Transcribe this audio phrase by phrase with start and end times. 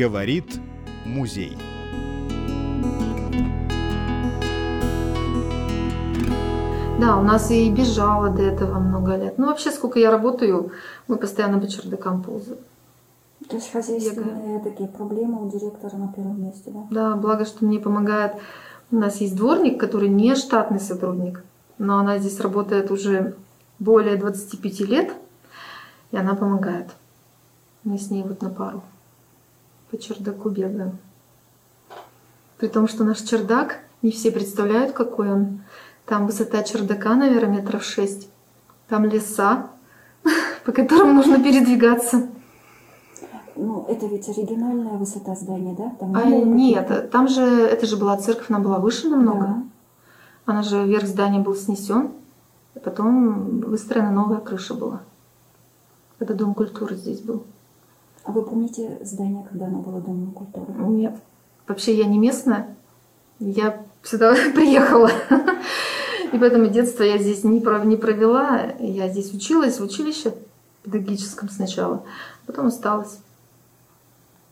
[0.00, 0.58] Говорит
[1.04, 1.58] музей.
[6.98, 9.36] Да, у нас и бежало до этого много лет.
[9.36, 10.72] Ну, вообще, сколько я работаю,
[11.06, 12.60] мы постоянно по чердакам ползаем.
[13.46, 16.86] То есть хозяйственные такие проблемы у директора на первом месте, да?
[16.90, 18.32] Да, благо, что мне помогает.
[18.90, 21.44] У нас есть дворник, который не штатный сотрудник,
[21.76, 23.34] но она здесь работает уже
[23.78, 25.12] более 25 лет,
[26.10, 26.86] и она помогает.
[27.84, 28.82] Мы с ней вот на пару
[29.90, 30.98] по чердаку бегаем.
[32.58, 35.60] При том, что наш чердак, не все представляют, какой он.
[36.06, 38.28] Там высота чердака, наверное, метров шесть.
[38.88, 39.68] Там леса,
[40.64, 42.28] по которым нужно передвигаться.
[43.56, 45.92] Ну, это ведь оригинальная высота здания, да?
[45.98, 49.46] Там а, нет, там же, это же была церковь, она была выше намного.
[49.46, 49.62] Да.
[50.46, 52.10] Она же, верх здания был снесен,
[52.74, 55.00] и потом выстроена новая крыша была.
[56.18, 57.44] Это Дом культуры здесь был.
[58.30, 60.72] А вы помните здание, когда оно было Домом культуры?
[60.86, 61.16] Нет.
[61.66, 62.76] Вообще я не местная.
[63.40, 65.10] Я сюда приехала.
[66.32, 68.66] И поэтому детство я здесь не, не провела.
[68.78, 70.32] Я здесь училась в училище
[70.84, 72.04] педагогическом сначала,
[72.46, 73.18] потом осталась.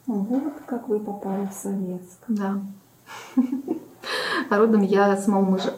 [0.06, 2.18] Вот как вы попали в Советск.
[2.26, 2.60] Да.
[4.50, 5.74] А родом я с Малмыжа.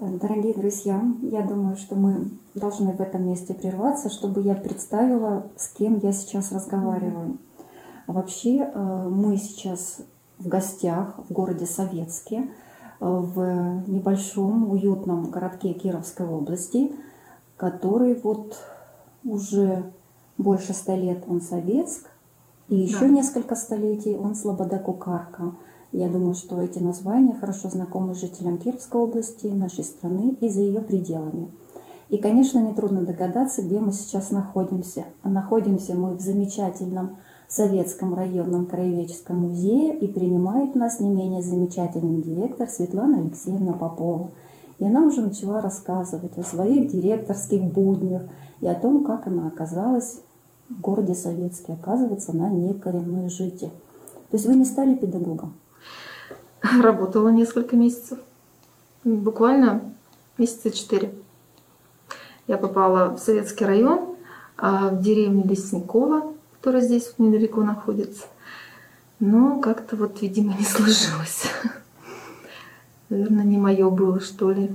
[0.00, 5.68] Дорогие друзья, я думаю, что мы должны в этом месте прерваться, чтобы я представила, с
[5.68, 7.38] кем я сейчас разговариваю.
[8.06, 9.98] Вообще, э, мы сейчас
[10.38, 12.46] в гостях в городе Советске, э,
[13.00, 16.92] в небольшом уютном городке Кировской области,
[17.56, 18.56] который вот
[19.24, 19.92] уже
[20.36, 22.10] больше ста лет он Советск,
[22.68, 23.08] и еще да.
[23.08, 25.54] несколько столетий он Слобода-Кукарка.
[25.92, 30.80] Я думаю, что эти названия хорошо знакомы жителям Кировской области, нашей страны и за ее
[30.80, 31.50] пределами.
[32.12, 35.06] И, конечно, нетрудно догадаться, где мы сейчас находимся.
[35.24, 37.16] находимся мы в замечательном
[37.48, 44.28] Советском районном краеведческом музее, и принимает нас не менее замечательный директор Светлана Алексеевна Попова.
[44.78, 48.24] И она уже начала рассказывать о своих директорских буднях
[48.60, 50.20] и о том, как она оказалась
[50.68, 51.72] в городе Советске.
[51.72, 53.30] Оказывается, она не коренной.
[53.30, 53.70] То
[54.32, 55.54] есть вы не стали педагогом?
[56.60, 58.18] Работала несколько месяцев.
[59.02, 59.80] Буквально
[60.36, 61.14] месяца четыре.
[62.46, 64.16] Я попала в Советский район,
[64.56, 68.24] а, в деревню Лесникова, которая здесь недалеко находится.
[69.20, 71.44] Но как-то вот, видимо, не сложилось.
[73.08, 74.70] Наверное, не мое было, что ли.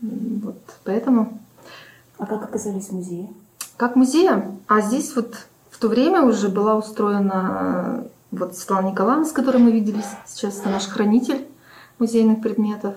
[0.00, 1.40] Вот, поэтому...
[2.18, 3.28] А как оказались в музее?
[3.76, 4.52] Как музея?
[4.68, 9.72] А здесь вот в то время уже была устроена вот Светлана Николаевна, с которой мы
[9.72, 11.46] виделись, сейчас это наш хранитель
[11.98, 12.94] музейных предметов.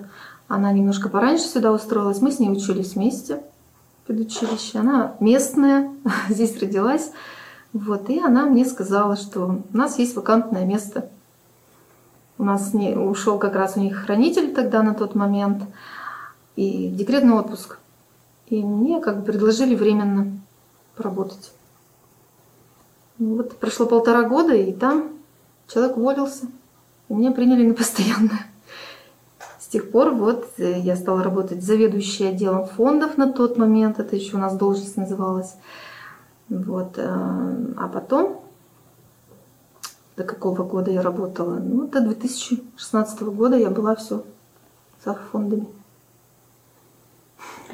[0.47, 2.22] Она немножко пораньше сюда устроилась.
[2.22, 3.41] Мы с ней учились вместе
[4.03, 4.80] в педучилище.
[4.80, 5.91] Она местная,
[6.30, 7.12] здесь родилась.
[7.74, 11.09] Вот, и она мне сказала, что у нас есть вакантное место.
[12.38, 15.63] У нас не, ушел как раз у них хранитель тогда на тот момент.
[16.56, 17.78] И декретный отпуск.
[18.47, 20.40] И мне как бы предложили временно
[20.96, 21.52] поработать.
[23.19, 25.09] Вот прошло полтора года, и там
[25.68, 26.46] человек уволился,
[27.09, 28.47] и меня приняли на постоянное.
[29.67, 34.16] С тех пор вот э, я стала работать заведующей отделом фондов на тот момент, это
[34.16, 35.57] еще у нас должность называлась.
[36.47, 36.97] Вот.
[36.97, 38.41] Э, а потом,
[40.16, 41.56] до какого года я работала?
[41.56, 44.23] Ну, до 2016 года я была все
[45.03, 45.67] за фондами.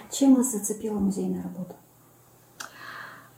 [0.09, 1.75] Чем вас зацепила музейная работа?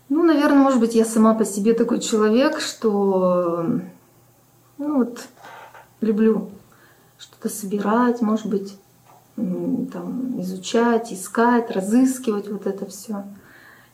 [0.08, 3.82] Ну, наверное, может быть, я сама по себе такой человек, что
[4.78, 5.28] ну вот
[6.00, 6.52] люблю
[7.18, 8.78] что-то собирать, может быть,
[9.36, 13.24] там, изучать, искать, разыскивать вот это все.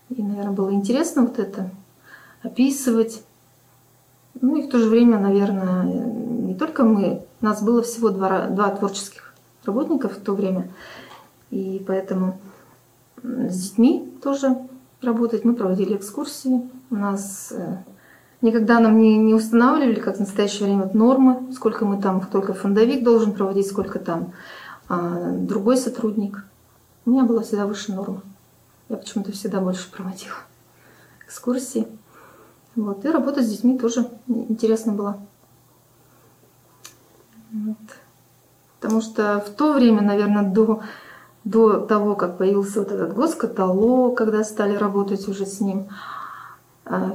[0.10, 1.70] И, наверное, было интересно вот это
[2.44, 3.24] описывать.
[4.40, 8.70] Ну и в то же время, наверное, не только мы, нас было всего два, два
[8.70, 9.34] творческих
[9.66, 10.70] работников в то время,
[11.50, 12.40] и поэтому
[13.24, 14.58] с детьми тоже
[15.02, 15.44] работать.
[15.44, 17.78] Мы проводили экскурсии, у нас э,
[18.42, 23.04] Никогда нам не, не устанавливали, как в настоящее время, нормы, сколько мы там, только фондовик
[23.04, 24.34] должен проводить, сколько там
[24.90, 26.44] а, другой сотрудник.
[27.06, 28.22] У меня была всегда выше норма.
[28.90, 30.36] Я почему-то всегда больше проводила
[31.28, 31.88] экскурсии.
[32.76, 33.06] Вот.
[33.06, 35.18] И работа с детьми тоже интересно было.
[37.52, 37.78] Вот.
[38.80, 40.82] Потому что в то время, наверное, до,
[41.44, 45.88] до того, как появился вот этот госкаталог, когда стали работать уже с ним,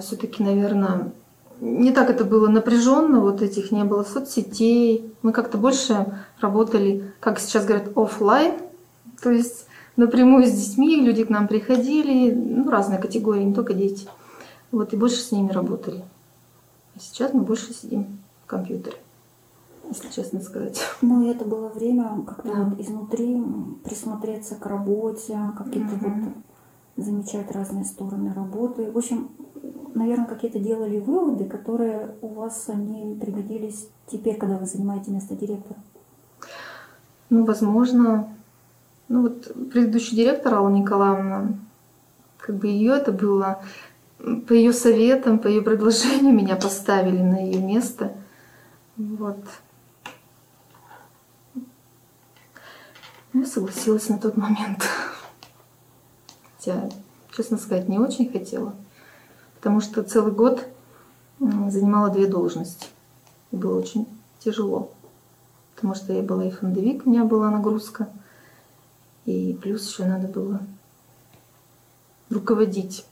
[0.00, 1.12] все-таки, наверное,
[1.60, 5.12] не так это было напряженно, вот этих не было соцсетей.
[5.22, 8.54] Мы как-то больше работали, как сейчас говорят, офлайн,
[9.22, 9.66] то есть
[9.96, 14.06] напрямую с детьми, люди к нам приходили, ну, разные категории, не только дети.
[14.70, 16.04] Вот, и больше с ними работали.
[16.94, 18.96] А сейчас мы больше сидим в компьютере,
[19.88, 20.80] если честно сказать.
[21.00, 22.62] Ну, и это было время как-то Да.
[22.64, 23.42] вот изнутри
[23.84, 26.24] присмотреться к работе, какие-то Мгм.
[26.24, 28.90] вот замечать разные стороны работы.
[28.90, 29.28] В общем,
[29.96, 35.78] наверное, какие-то делали выводы, которые у вас они пригодились теперь, когда вы занимаете место директора.
[37.30, 38.32] Ну, возможно,
[39.08, 41.54] ну вот предыдущий директор Алла Николаевна,
[42.38, 43.62] как бы ее это было,
[44.46, 48.12] по ее советам, по ее предложению меня поставили на ее место.
[48.96, 49.38] Вот.
[53.32, 54.84] Я согласилась на тот момент.
[56.56, 56.88] Хотя,
[57.34, 58.74] честно сказать, не очень хотела.
[59.56, 60.66] Потому что целый год
[61.40, 62.86] занимала две должности.
[63.52, 64.06] И было очень
[64.38, 64.90] тяжело
[65.76, 68.08] потому что я была и фондовик, у меня была нагрузка.
[69.26, 70.60] И плюс еще надо было
[72.30, 73.04] руководить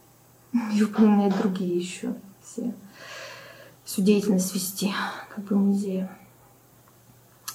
[0.53, 2.73] и выполнять другие еще все,
[3.85, 4.93] всю деятельность вести,
[5.35, 6.11] как бы музея.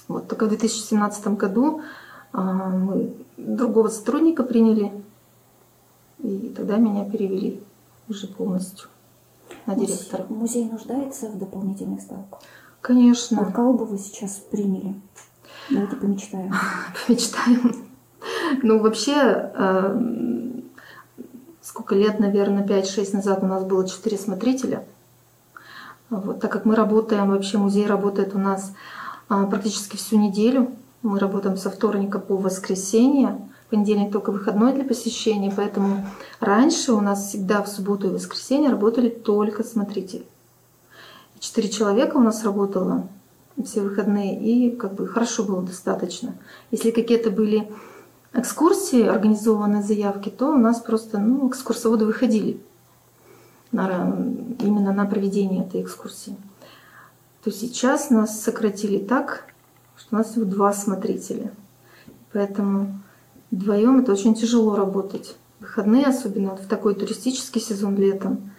[0.08, 1.82] Вот, только в 2017 году
[2.32, 4.92] а, мы другого сотрудника приняли,
[6.18, 7.62] и тогда меня перевели
[8.10, 8.88] уже полностью
[9.66, 10.26] на директора.
[10.28, 12.40] Музей нуждается в дополнительных ставках.
[12.80, 13.42] Конечно.
[13.42, 14.94] Вот кого бы вы сейчас приняли?
[15.70, 16.54] Давайте помечтаем.
[17.06, 17.86] Помечтаем.
[18.62, 19.14] Ну, вообще,
[19.54, 20.00] э,
[21.62, 24.84] сколько лет, наверное, 5-6 назад у нас было 4 смотрителя.
[26.10, 28.72] Вот, так как мы работаем, вообще музей работает у нас
[29.28, 30.72] а, практически всю неделю.
[31.02, 33.38] Мы работаем со вторника по воскресенье.
[33.70, 36.04] Понедельник только выходной для посещения, поэтому
[36.40, 40.24] раньше у нас всегда в субботу и воскресенье работали только смотрители.
[41.38, 43.08] Четыре человека у нас работало
[43.64, 46.34] все выходные, и как бы хорошо было достаточно.
[46.70, 47.70] Если какие-то были
[48.32, 52.60] экскурсии, организованные заявки, то у нас просто ну, экскурсоводы выходили
[53.72, 54.16] на,
[54.58, 56.36] именно на проведение этой экскурсии.
[57.44, 59.44] То сейчас нас сократили так,
[59.96, 61.52] что у нас всего два смотрителя.
[62.32, 63.00] Поэтому
[63.50, 65.36] вдвоем это очень тяжело работать.
[65.60, 68.50] Выходные, особенно вот в такой туристический сезон летом,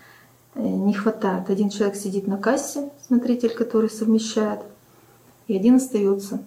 [0.55, 1.49] э, не хватает.
[1.49, 4.59] Один человек сидит на кассе, смотритель, который совмещает,
[5.47, 6.43] и один остается.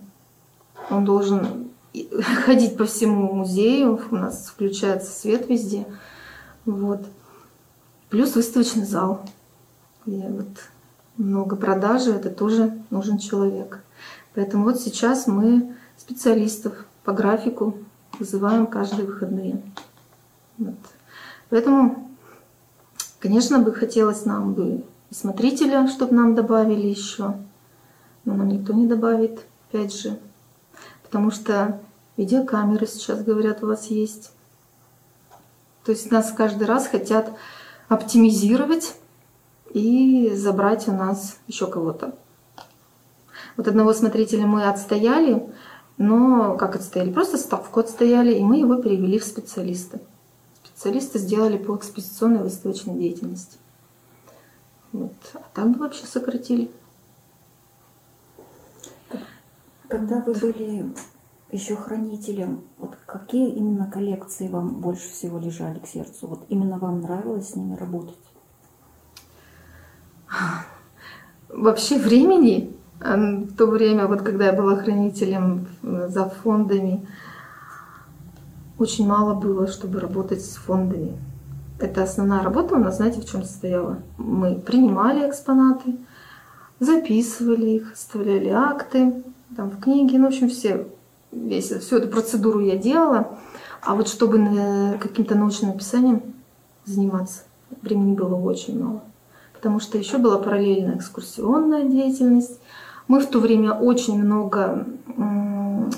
[0.91, 1.71] Он должен
[2.45, 5.87] ходить по всему музею, у нас включается свет везде.
[6.65, 7.01] Вот.
[8.11, 9.23] Плюс выставочный зал,
[10.07, 10.47] где вот
[11.17, 13.83] много продажи, это тоже нужен человек.
[14.35, 17.77] Поэтому вот сейчас мы специалистов по графику
[18.19, 19.63] вызываем каждые выходные.
[20.59, 20.75] Вот.
[21.51, 22.09] Поэтому,
[23.19, 27.35] конечно, бы хотелось нам бы и смотрителя, чтобы нам добавили еще.
[28.25, 30.19] Но нам никто не добавит, опять же.
[31.03, 31.81] Потому что
[32.17, 34.33] видеокамеры сейчас, говорят, у вас есть.
[35.85, 37.31] То есть нас каждый раз хотят
[37.89, 38.95] оптимизировать
[39.73, 42.15] и забрать у нас еще кого-то.
[43.57, 45.47] Вот одного смотрителя мы отстояли,
[45.97, 47.13] но как отстояли?
[47.13, 50.01] Просто ставку отстояли, и мы его перевели в специалиста.
[50.65, 53.59] Специалисты сделали по экспозиционной выставочной деятельности.
[54.93, 55.13] Вот.
[55.55, 56.71] А бы вообще сократили.
[59.89, 60.93] Когда вы были
[61.53, 66.27] еще хранителем, вот какие именно коллекции вам больше всего лежали к сердцу?
[66.27, 68.19] Вот именно вам нравилось с ними работать?
[71.49, 77.07] Вообще времени в то время, вот когда я была хранителем э, за фондами,
[78.79, 81.17] очень мало было, чтобы работать с фондами.
[81.79, 83.99] Это основная работа у нас, знаете, в чем состояла?
[84.17, 85.97] Мы принимали экспонаты,
[86.81, 89.23] записывали их, оставляли акты,
[89.57, 90.87] там в книге, ну, в общем, все,
[91.31, 93.39] весь, всю эту процедуру я делала.
[93.83, 94.39] А вот чтобы
[95.01, 96.23] каким-то научным написанием
[96.85, 97.43] заниматься,
[97.83, 99.03] времени было очень мало.
[99.53, 102.61] Потому что еще была параллельная экскурсионная деятельность.
[103.09, 104.87] Мы в то время очень много,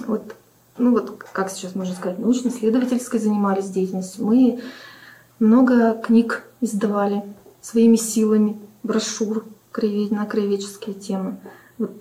[0.06, 0.34] вот,
[0.76, 4.26] ну вот, как сейчас можно сказать, научно-исследовательской занимались деятельностью.
[4.26, 4.60] Мы
[5.38, 7.22] много книг издавали
[7.60, 9.44] своими силами, брошюр
[10.10, 11.36] на краеведческие темы.
[11.78, 11.92] Вот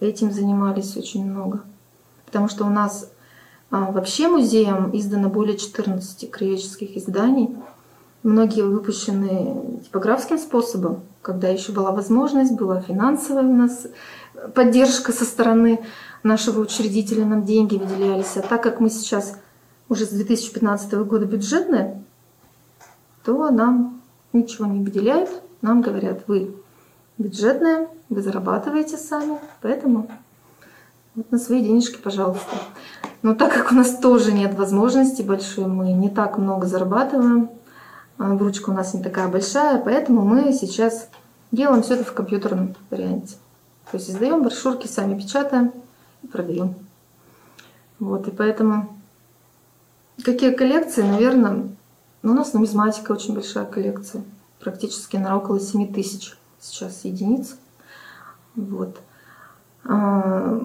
[0.00, 1.62] этим занимались очень много.
[2.26, 3.10] Потому что у нас
[3.70, 7.56] а, вообще музеем издано более 14 краеведческих изданий.
[8.22, 13.86] Многие выпущены типографским способом, когда еще была возможность, была финансовая у нас
[14.54, 15.84] поддержка со стороны
[16.22, 18.36] нашего учредителя, нам деньги выделялись.
[18.36, 19.38] А так как мы сейчас
[19.88, 22.02] уже с 2015 года бюджетные,
[23.24, 24.00] то нам
[24.32, 25.30] ничего не выделяют.
[25.60, 26.54] Нам говорят, вы
[27.18, 30.10] бюджетные, вы зарабатываете сами, поэтому
[31.14, 32.56] вот на свои денежки, пожалуйста.
[33.22, 37.50] Но так как у нас тоже нет возможности большой, мы не так много зарабатываем,
[38.18, 41.08] а, Ручка у нас не такая большая, поэтому мы сейчас
[41.50, 43.36] делаем все это в компьютерном варианте.
[43.92, 45.70] То есть издаем брошюрки, сами печатаем
[46.22, 46.74] и продаем.
[47.98, 48.98] Вот, и поэтому
[50.24, 51.68] какие коллекции, наверное,
[52.22, 54.24] ну, у нас нумизматика очень большая коллекция.
[54.60, 57.56] Практически на около 7 тысяч сейчас единиц.
[58.56, 58.96] Вот.
[59.84, 60.58] А,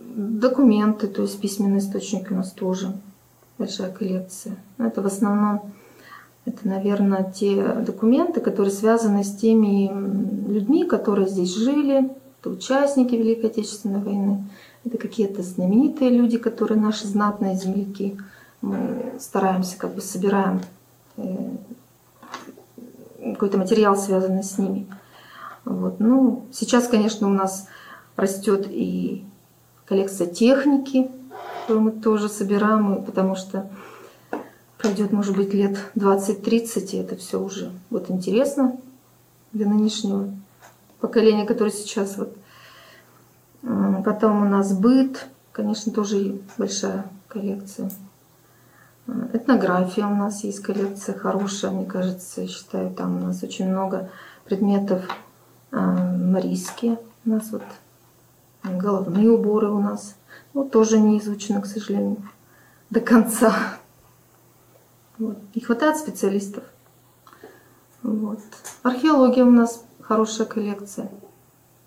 [0.00, 2.98] документы, то есть письменный источник у нас тоже
[3.58, 4.56] большая коллекция.
[4.78, 5.74] Это в основном,
[6.46, 9.90] это, наверное, те документы, которые связаны с теми
[10.50, 12.10] людьми, которые здесь жили,
[12.46, 14.44] это участники Великой Отечественной войны,
[14.84, 18.16] это какие-то знаменитые люди, которые наши знатные земляки.
[18.62, 20.60] Мы стараемся, как бы собираем
[21.16, 21.56] э,
[23.32, 24.86] какой-то материал, связанный с ними.
[25.64, 25.98] Вот.
[25.98, 27.66] Ну, сейчас, конечно, у нас
[28.14, 29.24] растет и
[29.84, 31.10] коллекция техники,
[31.62, 33.68] которую мы тоже собираем, потому что
[34.78, 38.76] пройдет, может быть, лет 20-30, и это все уже вот интересно
[39.52, 40.30] для нынешнего
[41.00, 42.36] поколения, которое сейчас вот.
[44.04, 47.90] Потом у нас быт, конечно, тоже большая коллекция.
[49.32, 54.10] Этнография у нас есть коллекция хорошая, мне кажется, я считаю, там у нас очень много
[54.44, 55.04] предметов
[55.70, 56.98] марийские.
[57.24, 57.62] У нас вот
[58.64, 60.16] головные уборы у нас.
[60.54, 62.16] Ну, тоже не изучено, к сожалению,
[62.90, 63.54] до конца.
[65.18, 65.38] Вот.
[65.54, 66.64] Не хватает специалистов.
[68.02, 68.40] Вот.
[68.82, 71.10] Археология у нас хорошая коллекция,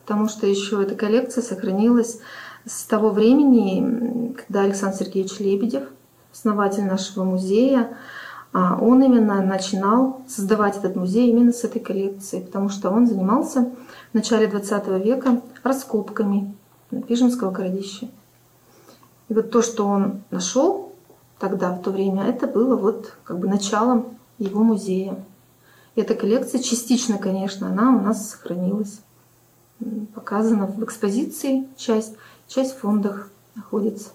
[0.02, 2.20] потому что еще эта коллекция сохранилась
[2.66, 5.84] с того времени, когда Александр Сергеевич Лебедев,
[6.34, 7.96] основатель нашего музея,
[8.52, 13.72] а, он именно начинал создавать этот музей именно с этой коллекции, потому что он занимался
[14.12, 16.56] в начале 20 века раскопками
[17.08, 18.10] Пижемского городища.
[19.30, 20.92] И вот то, что он нашел
[21.38, 25.24] тогда, в то время, это было вот как бы началом его музея.
[25.96, 29.02] Эта коллекция частично, конечно, она у нас сохранилась.
[30.14, 32.14] Показана в экспозиции часть,
[32.48, 34.10] часть в фондах находится.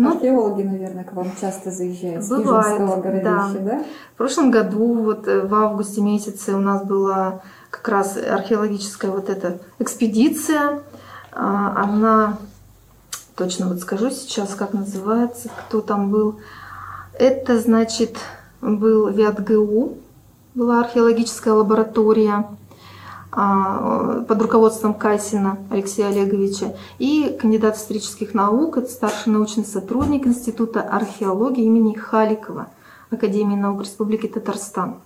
[0.00, 3.50] Ну, Археологи, наверное, к вам часто заезжают бывает, да.
[3.60, 3.84] да?
[4.14, 9.28] В прошлом году, вот э, в августе месяце у нас была как раз археологическая вот
[9.28, 10.80] эта экспедиция.
[11.32, 12.38] А, она,
[13.36, 16.40] точно вот скажу сейчас, как называется, кто там был.
[17.18, 18.16] Это, значит,
[18.62, 19.98] был ВИАТГУ,
[20.54, 22.46] была археологическая лаборатория
[23.32, 30.82] а, под руководством Касина Алексея Олеговича и кандидат исторических наук, это старший научный сотрудник Института
[30.82, 32.68] археологии имени Халикова
[33.10, 34.96] Академии наук Республики Татарстан.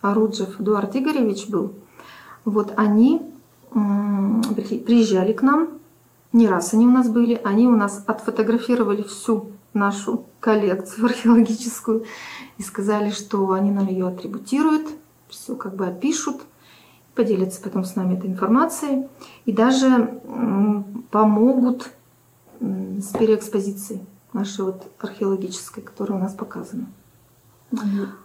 [0.00, 1.74] Аруджев Эдуард Игоревич был.
[2.44, 3.22] Вот они
[3.70, 5.68] приезжали к нам,
[6.32, 12.04] не раз они у нас были, они у нас отфотографировали всю нашу коллекцию археологическую
[12.62, 14.86] и сказали, что они нам ее атрибутируют,
[15.28, 16.42] все как бы опишут,
[17.16, 19.08] поделятся потом с нами этой информацией
[19.44, 20.20] и даже
[21.10, 21.90] помогут
[22.60, 24.02] с переэкспозицией
[24.32, 26.86] нашей вот археологической, которая у нас показана.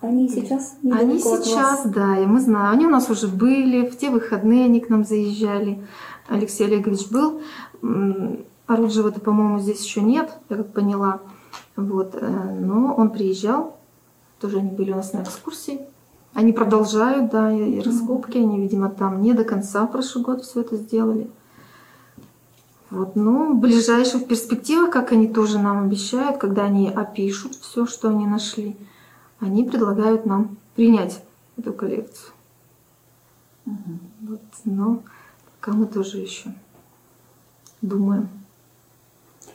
[0.02, 2.74] Они сейчас Они сейчас, да, я мы знаем.
[2.74, 5.84] Они у нас уже были, в те выходные они к нам заезжали.
[6.28, 7.42] Алексей Олегович был.
[8.68, 11.22] Оружия-то, по-моему, здесь еще нет, я как поняла.
[11.78, 12.16] Вот.
[12.20, 13.77] Э, но он приезжал,
[14.40, 15.82] тоже они были у нас на экскурсии.
[16.34, 20.76] Они продолжают, да, и раскопки, они, видимо, там не до конца прошлый год все это
[20.76, 21.30] сделали.
[22.90, 28.10] Вот, но в ближайших перспективах, как они тоже нам обещают, когда они опишут все, что
[28.10, 28.78] они нашли,
[29.40, 31.22] они предлагают нам принять
[31.58, 32.32] эту коллекцию.
[33.66, 34.00] Угу.
[34.22, 35.04] Вот, но
[35.60, 36.54] пока мы тоже еще
[37.82, 38.30] думаем,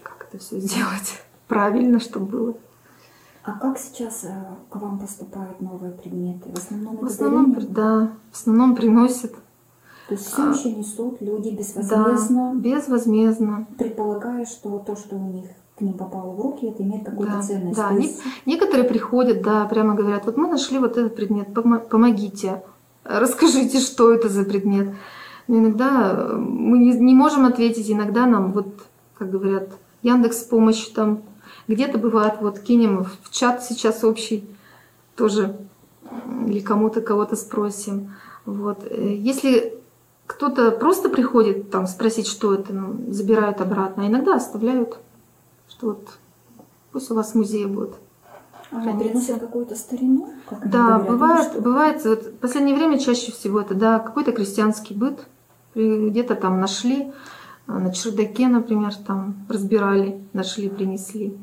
[0.02, 2.54] как это все сделать правильно, чтобы было.
[3.44, 4.34] А как сейчас э,
[4.70, 6.49] к вам поступают новые предметы?
[6.50, 9.32] В основном, в основном да, в основном приносят.
[10.08, 12.52] То есть все а, еще несут люди безвозмездно?
[12.54, 13.66] Да, безвозмездно.
[13.78, 15.46] Предполагая, что то, что у них
[15.76, 17.76] к ним попало в руки, это имеет какую-то да, ценность.
[17.76, 18.22] Да, есть...
[18.46, 21.49] некоторые приходят, да, прямо говорят, вот мы нашли вот этот предмет,
[21.88, 22.62] помогите,
[23.04, 24.94] расскажите, что это за предмет.
[25.49, 28.87] Но иногда э, мы не, не можем ответить, иногда нам, вот,
[29.18, 29.70] как говорят,
[30.02, 31.22] Яндекс помощь там
[31.69, 34.45] где-то бывает, вот кинем в чат сейчас общий,
[35.16, 35.57] тоже
[36.47, 38.14] или кому-то кого-то спросим.
[38.45, 38.85] Вот.
[38.85, 39.75] Э, если
[40.26, 44.99] кто-то просто приходит там спросить, что это, ну, забирают обратно, а иногда оставляют
[45.69, 46.09] что вот
[46.92, 47.95] пусть у вас музей будет.
[48.71, 50.31] А, приносят какую-то старину?
[50.49, 54.95] Как да, бывает, ну, бывает, вот в последнее время чаще всего это, да, какой-то крестьянский
[54.95, 55.26] быт,
[55.75, 57.12] где-то там нашли,
[57.66, 61.37] а, на чердаке, например, там разбирали, нашли, принесли.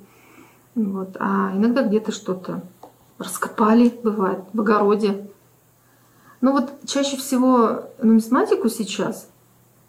[0.85, 1.17] Вот.
[1.19, 2.61] А иногда где-то что-то
[3.17, 5.29] раскопали, бывает, в огороде.
[6.41, 9.29] Ну вот чаще всего нумизматику сейчас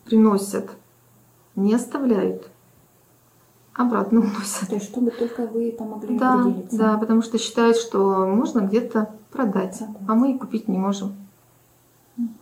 [0.04, 0.68] приносят,
[1.54, 2.48] не оставляют,
[3.72, 4.68] обратно уносят.
[4.68, 6.76] То есть, чтобы только вы помогли Да, определиться.
[6.76, 9.96] да, потому что считают, что можно где-то продать, Продать.
[10.08, 11.14] а мы и купить не можем.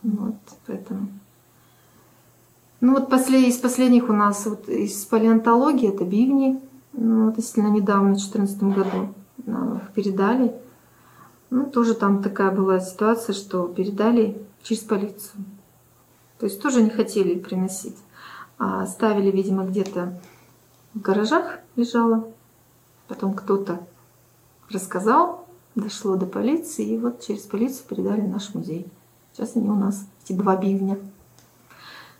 [0.02, 0.34] Вот,
[0.66, 1.08] поэтому.
[2.80, 6.60] Ну вот после, из последних у нас вот из палеонтологии это бивни,
[7.00, 9.14] ну, относительно недавно, в 2014 году
[9.46, 10.54] нам их передали.
[11.50, 15.44] Ну, тоже там такая была ситуация, что передали через полицию.
[16.38, 17.96] То есть тоже не хотели приносить.
[18.58, 20.20] А ставили, видимо, где-то
[20.94, 22.26] в гаражах лежало.
[23.06, 23.80] Потом кто-то
[24.70, 28.86] рассказал, дошло до полиции, и вот через полицию передали наш музей.
[29.32, 30.98] Сейчас они у нас, эти два бивня,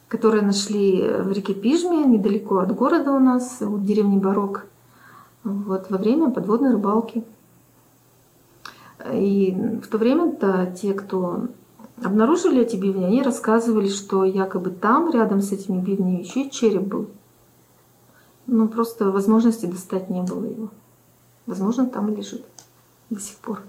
[0.09, 4.67] которые нашли в реке Пижме, недалеко от города у нас, у деревни Барок,
[5.45, 7.25] вот, во время подводной рыбалки.
[9.13, 11.49] И в то время-то те, кто
[12.03, 16.83] обнаружили эти бивни, они рассказывали, что якобы там, рядом с этими бивнями, еще и череп
[16.83, 17.09] был.
[18.47, 20.71] Ну, просто возможности достать не было его.
[21.47, 22.45] Возможно, там и лежит
[23.11, 23.61] до сих пор.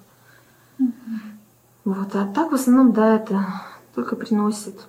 [1.84, 3.46] Вот, а так в основном, да, это
[3.94, 4.88] только приносит.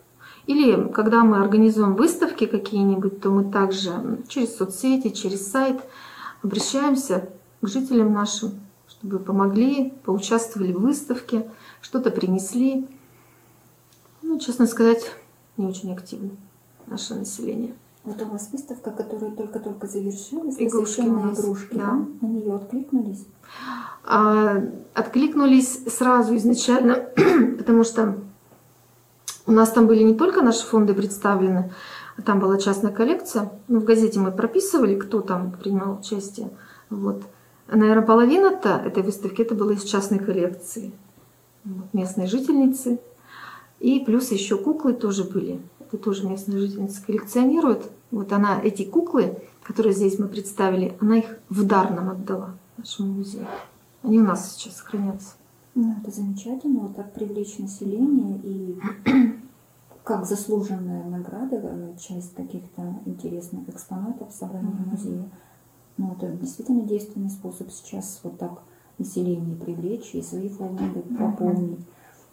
[0.50, 5.80] Или когда мы организуем выставки какие-нибудь, то мы также через соцсети, через сайт
[6.42, 7.28] обращаемся
[7.62, 11.49] к жителям нашим, чтобы помогли, поучаствовали в выставке,
[11.80, 12.88] что-то принесли.
[14.23, 15.12] Ну, честно сказать,
[15.57, 16.30] не очень активно
[16.88, 17.73] наше население.
[18.02, 21.85] Вот у вас выставка, которая только-только завершилась, Игрушки посвященная у нас, игрушке, да.
[21.85, 22.26] да?
[22.26, 23.25] На нее откликнулись?
[24.04, 24.61] А,
[24.95, 26.95] откликнулись сразу изначально,
[27.57, 28.19] потому что
[29.47, 31.73] у нас там были не только наши фонды представлены,
[32.25, 33.50] там была частная коллекция.
[33.68, 36.50] Ну, в газете мы прописывали, кто там принимал участие.
[36.90, 37.23] Вот.
[37.68, 40.92] Наверное, половина-то этой выставки это было из частной коллекции.
[41.64, 43.00] Вот, местные жительницы.
[43.78, 45.60] И плюс еще куклы тоже были.
[45.78, 47.91] Это тоже местная жительница коллекционирует.
[48.10, 53.12] Вот она эти куклы, которые здесь мы представили, она их в дар нам отдала нашему
[53.12, 53.47] музею.
[54.02, 55.34] Они у нас сейчас сохранятся.
[55.75, 58.78] Ну, это замечательно, вот так привлечь население и
[60.04, 64.91] как заслуженная награда, э, часть каких-то интересных экспонатов собрания Мгм.
[64.91, 65.30] музея.
[65.97, 68.63] Ну, это действительно действенный способ сейчас вот так
[68.99, 71.80] население привлечь и свои фонды пополнить.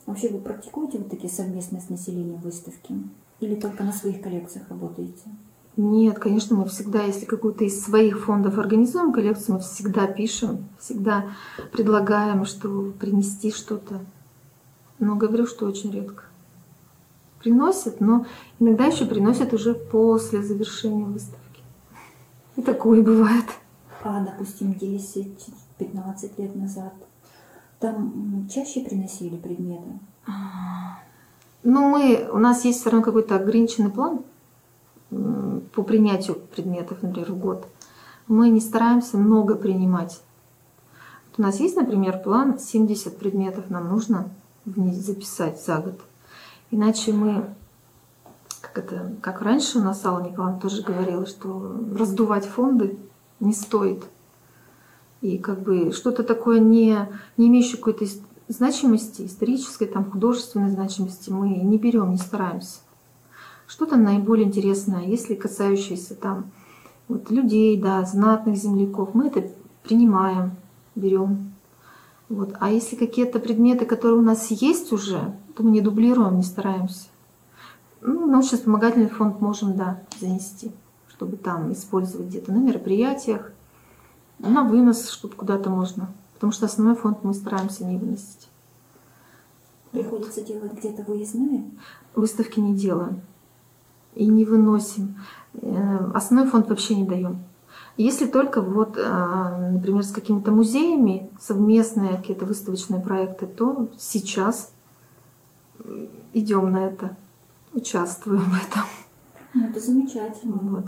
[0.06, 2.95] Вообще вы практикуете вот такие совместные с населением выставки?
[3.39, 5.30] Или только на своих коллекциях работаете?
[5.77, 11.25] Нет, конечно, мы всегда, если какую-то из своих фондов организуем коллекцию, мы всегда пишем, всегда
[11.71, 14.01] предлагаем, что принести что-то.
[14.97, 16.23] Но говорю, что очень редко.
[17.39, 18.25] Приносят, но
[18.57, 21.61] иногда еще приносят уже после завершения выставки.
[22.55, 23.45] И такое бывает.
[24.03, 26.93] А, допустим, 10-15 лет назад
[27.79, 29.99] там чаще приносили предметы?
[31.61, 34.21] Ну, мы, у нас есть все равно какой-то ограниченный план
[35.10, 37.67] по принятию предметов, например, в год.
[38.28, 40.22] Мы не стараемся много принимать.
[41.38, 44.30] У нас есть, например, план 70 предметов нам нужно
[44.65, 46.00] записать за год.
[46.72, 47.46] Иначе мы,
[48.60, 52.98] как, это, как раньше у нас Алла Николаевна тоже говорила, что раздувать фонды
[53.39, 54.04] не стоит.
[55.22, 58.06] И как бы что-то такое не, не имеющее какой-то
[58.48, 62.80] значимости, исторической, там, художественной значимости мы не берем, не стараемся.
[63.67, 66.51] Что-то наиболее интересное, если касающееся там
[67.10, 69.51] вот, людей, да, знатных земляков, мы это
[69.84, 70.51] принимаем,
[70.95, 71.53] берем.
[72.30, 72.56] Вот.
[72.62, 77.08] А если какие-то предметы, которые у нас есть уже, то мы не дублируем, не стараемся.
[77.99, 80.71] Ну, научно-вспомогательный фонд можем, да, занести,
[81.10, 83.51] чтобы там использовать где-то на мероприятиях,
[84.39, 86.10] на вынос, чтобы куда-то можно.
[86.36, 88.47] Потому что основной фонд мы стараемся не выносить.
[89.91, 91.65] Приходится делать где-то выездные?
[92.15, 93.21] Выставки не делаем
[94.17, 95.15] и не выносим.
[95.62, 97.43] Э, Основной фонд вообще не даем.
[97.97, 104.71] Если только вот, а, например, с какими-то музеями совместные какие-то выставочные проекты, то сейчас
[105.84, 107.15] м, идем на это,
[107.73, 108.84] участвуем в этом.
[109.56, 110.60] Ну, это замечательно.
[110.62, 110.86] Вот.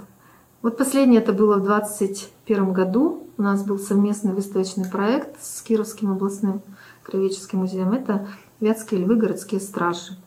[0.62, 3.28] Вот последнее это было в 2021 году.
[3.38, 6.62] У нас был совместный выставочный проект с Кировским областным
[7.04, 7.92] краеведческим музеем.
[7.92, 8.28] Это
[8.60, 10.18] Вятские львы, городские стражи.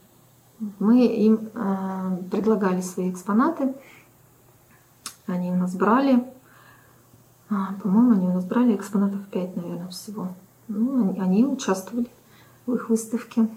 [0.78, 3.74] Мы им э, предлагали свои экспонаты.
[5.26, 6.24] Они у нас брали.
[7.50, 10.28] А, по-моему, они у нас брали экспонатов 5, наверное, всего.
[10.68, 12.08] Ну, они, участвовали
[12.66, 13.48] в их выставке.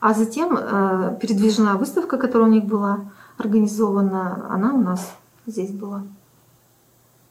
[0.00, 6.02] А затем э, передвижная выставка, которая у них была организована, она у нас здесь была.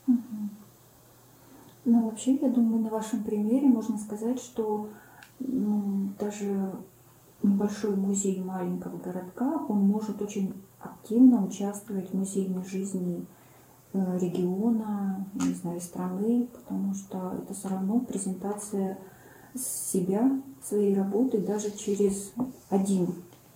[0.08, 0.16] Ну,
[1.86, 4.90] вообще, я думаю, на вашем примере можно сказать, что
[5.40, 6.72] ну, даже
[7.44, 13.26] небольшой музей маленького городка, он может очень активно участвовать в музейной жизни
[13.94, 18.98] э, региона, не знаю, страны, потому что это все равно презентация
[19.56, 22.34] себя, своей работы даже через
[22.70, 23.08] один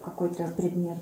[0.01, 0.97] какой-то предмет.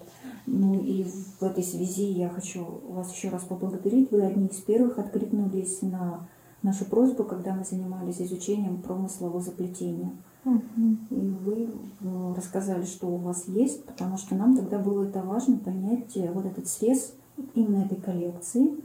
[0.45, 4.11] Ну и в этой связи я хочу вас еще раз поблагодарить.
[4.11, 6.27] Вы одни из первых откликнулись на
[6.61, 10.11] нашу просьбу, когда мы занимались изучением промыслового заплетения.
[10.45, 15.57] И вы ну, рассказали, что у вас есть, потому что нам тогда было это важно
[15.57, 17.13] понять э, вот этот срез
[17.55, 18.77] именно этой коллекции,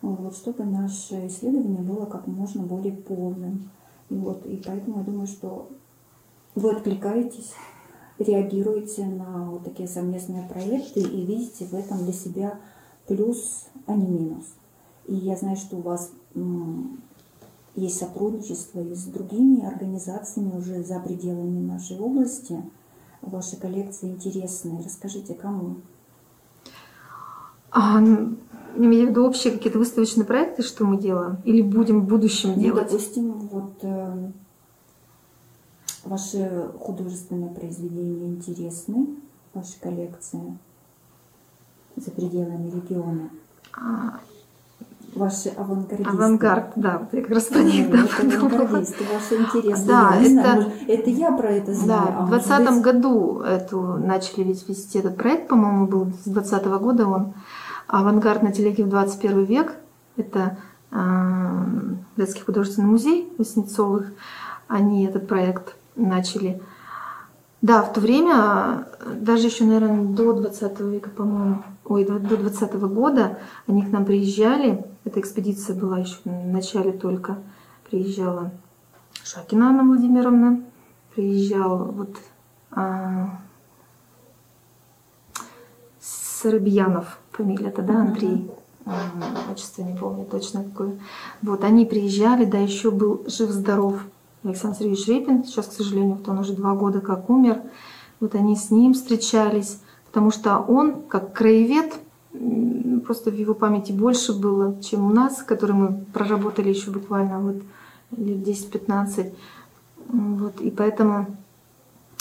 [0.00, 3.70] вот, чтобы наше исследование было как можно более полным.
[4.10, 5.70] И, вот, и поэтому я думаю, что
[6.54, 7.52] вы откликаетесь,
[8.18, 12.60] реагируете на вот такие совместные проекты и видите в этом для себя
[13.08, 14.54] плюс, а не минус.
[15.06, 16.12] И я знаю, что у вас
[17.74, 22.62] есть сотрудничество и с другими организациями уже за пределами нашей области.
[23.22, 24.82] Ваши коллекции интересные.
[24.84, 25.76] Расскажите, кому?
[27.70, 28.00] А,
[28.76, 31.38] имею в виду общие какие-то выставочные проекты, что мы делаем?
[31.44, 32.90] Или будем в будущем ну, делать?
[32.90, 34.30] Допустим, вот э,
[36.04, 39.06] ваши художественные произведения интересны,
[39.54, 40.58] ваши коллекции
[41.96, 43.30] за пределами региона.
[43.72, 44.20] А,
[45.14, 46.04] Ваши авангардисты.
[46.10, 48.62] Авангард, да, вот я как раз про них Ну, да, это подумала.
[48.62, 49.86] авангардисты, ваши интересы.
[49.86, 52.06] Да, я не знаю, это- это я про это знаю.
[52.06, 56.06] Да, а в может 2020 быть, году эту начали ведь вести этот проект, по-моему, был
[56.06, 57.34] с 2020 года он
[57.88, 59.74] «Авангард на телеге в 21 век».
[60.16, 60.56] Это
[60.90, 61.64] э,
[62.16, 64.12] Детский художественный музей Васнецовых.
[64.68, 66.60] Они этот проект начали.
[67.60, 72.74] Да, в то время, даже еще, наверное, до 20 века, по-моему, ой, до до 20
[72.88, 74.84] года они к нам приезжали.
[75.04, 77.38] Эта экспедиция была еще в начале только.
[77.90, 78.52] Приезжала
[79.24, 80.62] Шакина Анна Владимировна,
[81.14, 82.16] приезжал вот
[82.70, 83.40] а,
[86.00, 88.50] Сарабьянов, фамилия это, да, Андрей,
[88.84, 88.92] А,
[89.52, 90.98] отчество не помню точно какое.
[91.42, 94.00] Вот, они приезжали, да, еще был жив-здоров
[94.42, 97.62] Александр Сергеевич Репин, сейчас, к сожалению, вот он уже два года как умер.
[98.18, 101.94] Вот они с ним встречались, потому что он, как краевед,
[103.04, 107.56] просто в его памяти больше было, чем у нас, который мы проработали еще буквально вот
[108.16, 109.32] лет 10-15.
[110.08, 111.26] М, Вот, и поэтому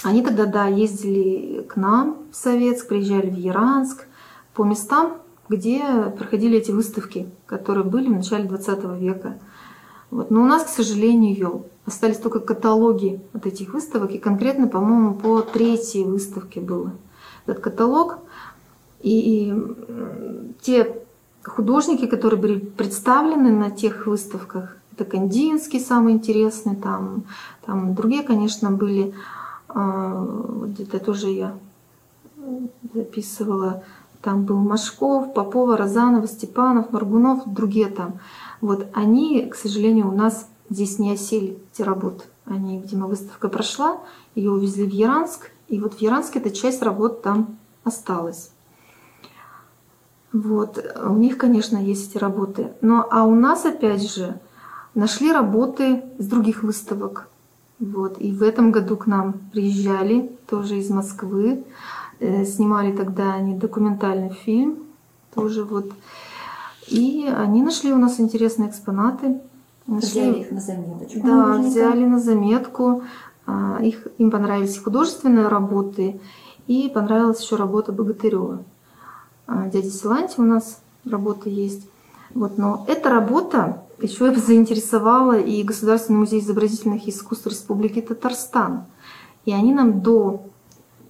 [0.04, 4.08] они тогда, да, ездили к нам в Советск, приезжали в Яранск,
[4.54, 5.17] по местам,
[5.50, 5.82] где
[6.17, 9.38] проходили эти выставки, которые были в начале 20 века.
[10.10, 10.32] Вот.
[10.32, 15.41] Но у нас, к сожалению, остались только каталоги от этих выставок, и конкретно, по-моему, по
[15.41, 16.91] третьей выставке было
[17.45, 18.19] этот каталог.
[19.03, 19.53] И,
[20.61, 21.01] те
[21.43, 27.23] художники, которые были представлены на тех выставках, это Кандинский самый интересный, там,
[27.65, 29.13] там другие, конечно, были,
[29.69, 31.55] а, где-то тоже я
[32.93, 33.83] записывала,
[34.21, 38.19] там был Машков, Попова, Розанова, Степанов, Маргунов, другие там.
[38.59, 42.25] Вот они, к сожалению, у нас здесь не осели, эти работы.
[42.45, 43.97] Они, видимо, выставка прошла,
[44.35, 48.50] ее увезли в Яранск, и вот в Яранске эта часть работ там осталась.
[50.33, 52.71] Вот, у них, конечно, есть эти работы.
[52.81, 54.39] Но а у нас, опять же,
[54.95, 57.27] нашли работы с других выставок.
[57.79, 61.63] Вот, и в этом году к нам приезжали тоже из Москвы,
[62.23, 64.77] Э, снимали тогда они документальный фильм,
[65.33, 65.91] тоже вот.
[66.87, 69.41] И они нашли у нас интересные экспонаты.
[69.87, 71.19] Нашли- Взяли их на заметочку.
[71.23, 73.01] да, взяли на заметку.
[73.47, 76.19] А, Их, им понравились художественные работы
[76.67, 78.63] и понравилась еще работа Богатырева.
[79.51, 81.85] А, Дяди Силанти у нас работа есть.
[82.33, 88.85] Вот, но эта работа еще заинтересовала и Государственный музей изобразительных искусств Республики Татарстан.
[89.43, 90.43] И они нам до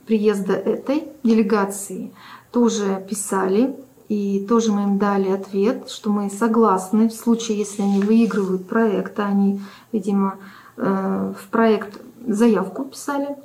[0.08, 2.14] приезда этой делегации
[2.52, 3.76] тоже писали,
[4.10, 9.20] и тоже мы им дали ответ, что мы согласны в случае, если они выигрывают проект,
[9.20, 10.40] а они, видимо,
[10.78, 13.38] э, в проект заявку писали.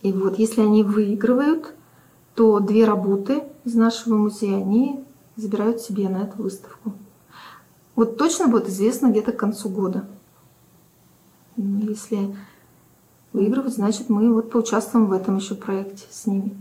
[0.00, 1.74] И вот, если они выигрывают,
[2.34, 5.04] то две работы из нашего музея они
[5.36, 6.92] забирают себе на эту выставку.
[7.96, 10.06] Вот точно будет известно где-то к концу года.
[11.56, 12.34] Ну, Если
[13.32, 16.56] выигрывать, значит мы вот поучаствуем в этом еще проекте с ними.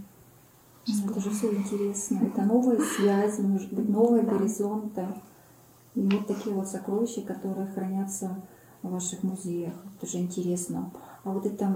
[0.88, 2.20] Ну, Это же все интересно.
[2.24, 4.32] Это новые связи, может быть, новые Да.
[4.38, 5.08] горизонты.
[5.96, 8.36] И вот такие вот сокровища, которые хранятся
[8.82, 9.74] в ваших музеях.
[9.98, 10.92] Это же интересно.
[11.24, 11.72] А вот эта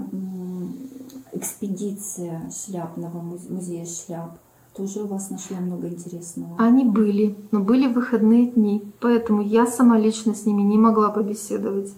[1.34, 4.38] экспедиция шляпного музе- музея шляп,
[4.76, 6.56] Тоже у вас нашли много интересного.
[6.58, 11.94] Они были, но были выходные дни, поэтому я сама лично с ними не могла побеседовать.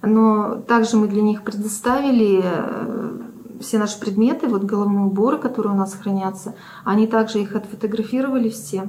[0.00, 3.18] Но также мы для них предоставили э,
[3.60, 8.88] все наши предметы, вот головные уборы, которые у нас хранятся, они также их отфотографировали все.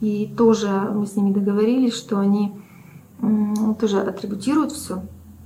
[0.00, 2.54] И тоже мы с ними договорились, что они
[3.80, 5.02] тоже атрибутируют все.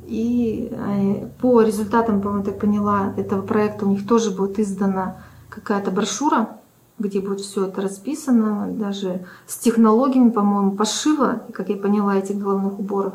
[0.07, 5.16] И э, по результатам, по-моему, так поняла, этого проекта у них тоже будет издана
[5.48, 6.59] какая-то брошюра,
[7.03, 12.79] где будет все это расписано, даже с технологиями, по-моему, пошива, как я поняла, этих головных
[12.79, 13.15] уборов.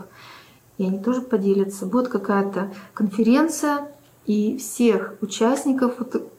[0.78, 1.86] И они тоже поделятся.
[1.86, 3.88] Будет какая-то конференция,
[4.28, 6.30] и всех участников, вот,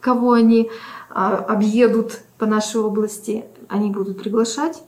[0.00, 0.70] кого они
[1.10, 4.82] а, объедут по нашей области, они будут приглашать.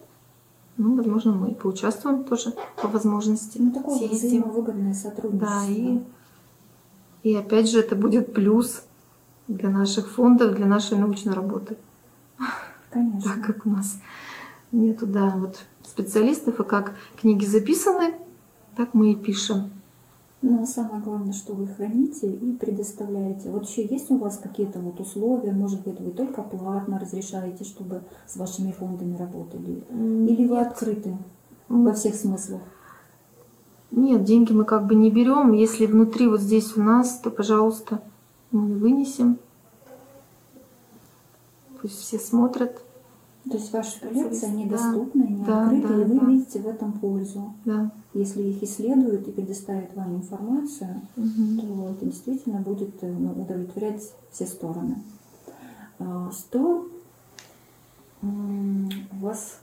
[0.79, 3.59] Ну, возможно, мы поучаствуем тоже по возможности.
[3.59, 5.49] Ну, такое взаимовыгодное сотрудничество.
[5.49, 6.01] Да, и,
[7.23, 8.83] и опять же это будет плюс
[9.49, 11.77] для наших фондов, для нашей научной работы.
[12.91, 13.33] Конечно.
[13.33, 13.99] Так как у нас
[14.73, 18.15] нету, да, вот специалистов, и как книги записаны,
[18.77, 19.71] так мы и пишем.
[20.43, 23.51] Но самое главное, что вы храните и предоставляете.
[23.51, 25.53] Вообще есть у вас какие-то вот условия?
[25.53, 29.83] Может быть, вы только платно разрешаете, чтобы с вашими фондами работали?
[29.91, 31.17] Или вы открыты
[31.69, 32.61] во всех смыслах?
[33.91, 35.53] Нет, деньги мы как бы не берем.
[35.53, 38.03] Если внутри вот здесь у нас, то, пожалуйста,
[38.57, 39.39] мы вынесем.
[41.81, 42.83] Пусть все смотрят.
[43.49, 46.27] То есть ваши коллекции, они Да, доступны, они да, открыты, да, и вы да.
[46.27, 47.55] видите в этом пользу.
[47.65, 47.93] Да.
[48.13, 51.61] Если их исследуют и предоставят вам информацию, Мгм.
[51.61, 54.97] то это действительно будет э, ну, удовлетворять все стороны.
[56.01, 56.89] А, Что
[58.23, 59.61] у вас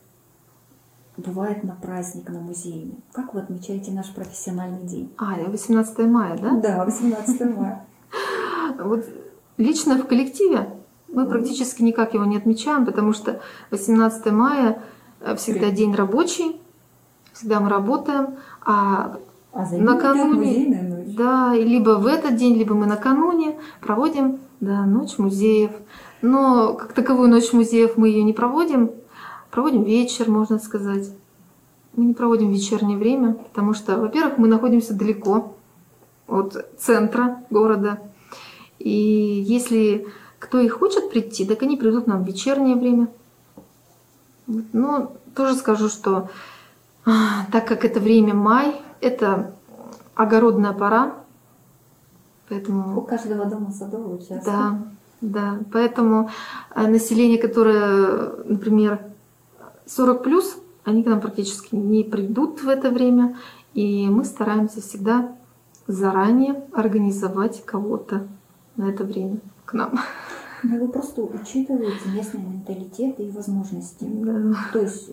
[1.17, 2.91] бывает на праздник, на музее?
[3.11, 5.11] Как вы отмечаете наш профессиональный день?
[5.17, 6.55] А, 18 мая, да?
[6.57, 7.85] Да, 18 мая.
[8.79, 9.05] Вот
[9.57, 10.69] лично в коллективе
[11.07, 13.39] мы практически никак его не отмечаем, потому что
[13.71, 14.81] 18 мая
[15.21, 16.59] э, всегда день рабочий,
[17.33, 19.17] всегда мы работаем, а
[19.51, 21.15] А Накануне- музейная ночь.
[21.15, 25.71] да, и либо в этот день, либо мы накануне проводим да, ночь музеев.
[26.23, 28.89] Но как таковую ночь музеев мы ее не проводим,
[29.51, 31.11] проводим вечер, можно сказать.
[31.95, 35.53] Мы не проводим вечернее время, потому что, во-первых, мы находимся далеко
[36.27, 37.99] от центра города.
[38.79, 40.07] И если
[40.39, 43.07] кто и хочет прийти, так они придут нам в вечернее время.
[44.45, 46.29] Но тоже скажу, что
[47.05, 49.53] а, так как это время май, это
[50.15, 54.43] огородная пора, У поэтому каждого дома садовый участок.
[54.45, 54.79] да,
[55.21, 56.29] да, поэтому
[56.71, 58.99] а, население, которое, например,
[59.85, 63.37] 40 плюс, они к нам практически не придут в это время,
[63.73, 65.31] и мы стараемся всегда
[65.87, 68.27] заранее организовать кого-то
[68.75, 69.99] на это время к нам.
[70.63, 74.05] Но вы просто учитываете местный менталитет и возможности.
[74.05, 74.55] Да.
[74.71, 75.11] То есть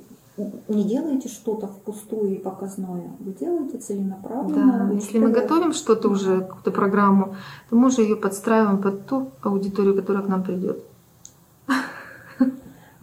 [0.68, 4.86] не делаете что-то впустую и показное, вы делаете целенаправленно.
[4.88, 7.34] Да, если мы готовим что-то уже, какую-то программу,
[7.68, 10.82] то мы уже ее подстраиваем под ту аудиторию, которая к нам придет.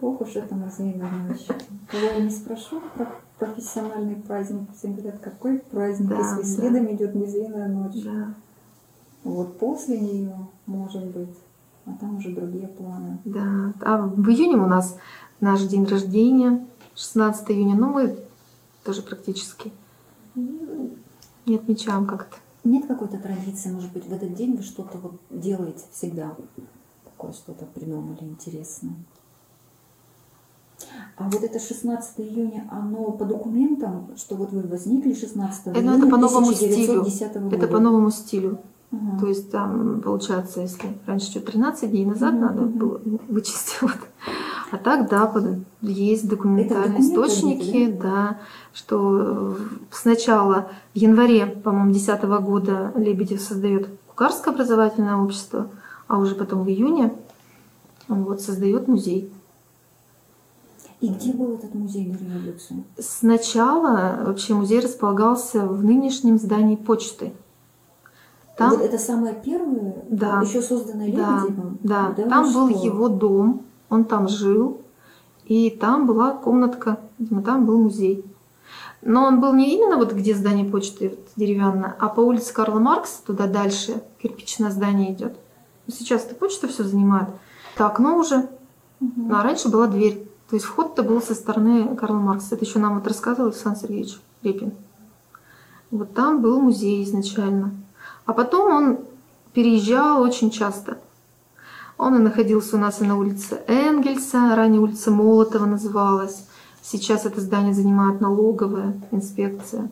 [0.00, 1.46] Ох уж это музейная ночь.
[1.90, 6.44] Кого я не спрошу про профессиональный праздник, все говорят, какой праздник, Да, если да.
[6.44, 8.02] следом идет музейная ночь.
[8.04, 8.34] Да,
[9.24, 10.34] Вот после нее,
[10.66, 11.34] может быть,
[11.86, 13.18] а там уже другие планы.
[13.24, 13.72] да.
[13.80, 14.96] А в июне у нас
[15.40, 18.18] наш день рождения, 16 июня, но мы
[18.84, 19.72] тоже практически
[20.34, 22.36] не отмечаем как-то.
[22.64, 26.34] Нет какой-то традиции, может быть, в этот день вы что-то вот делаете всегда,
[27.04, 28.92] такое что-то придумали интересное.
[31.16, 35.96] А вот это 16 июня, оно по документам, что вот вы возникли 16 Это, июня
[35.98, 36.72] это по новому стилю.
[36.72, 37.56] 1910 года.
[37.56, 38.58] Это по новому стилю.
[38.90, 39.18] Ага.
[39.20, 42.78] То есть там, получается, если раньше что 13 дней назад Мгм, надо мгм.
[42.78, 43.78] было вычесть.
[43.82, 43.92] Вот.
[44.70, 45.32] А так, да,
[45.80, 48.36] есть документальные источники, идут, да,
[48.74, 49.56] что
[49.90, 55.68] сначала в январе, по-моему, 2010 года Лебедев создает Кукарское образовательное общество,
[56.06, 57.14] а уже потом в июне
[58.08, 59.32] он вот создает музей.
[61.00, 62.82] И где был этот музей до революции?
[62.98, 67.32] Сначала вообще музей располагался в нынешнем здании почты.
[68.56, 70.40] Там, Вот это самое первое, Да.
[70.44, 71.78] еще созданное Да, Лебедевым?
[71.84, 72.84] да, вы там был что?
[72.84, 74.80] его дом, он там жил,
[75.44, 78.24] и там была комнатка, видимо, там был музей.
[79.00, 82.80] Но он был не именно вот где здание почты вот деревянное, а по улице Карла
[82.80, 85.36] Маркса, туда дальше кирпичное здание идет.
[85.86, 87.28] Сейчас это почта все занимает.
[87.76, 88.48] Это окно уже,
[88.98, 90.27] ну, а раньше была дверь.
[90.48, 92.54] То есть вход-то был со стороны Карла Маркса.
[92.54, 94.72] Это еще нам вот рассказывал Александр Сергеевич Репин.
[95.90, 97.74] Вот там был музей изначально.
[98.24, 98.98] А потом он
[99.52, 100.98] переезжал очень часто.
[101.98, 106.46] Он и находился у нас и на улице Энгельса, ранее улица Молотова называлась.
[106.80, 109.90] Сейчас это здание занимает налоговая инспекция.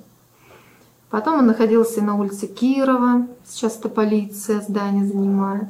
[1.10, 5.68] Потом он находился и на улице Кирова, сейчас это полиция здание занимает.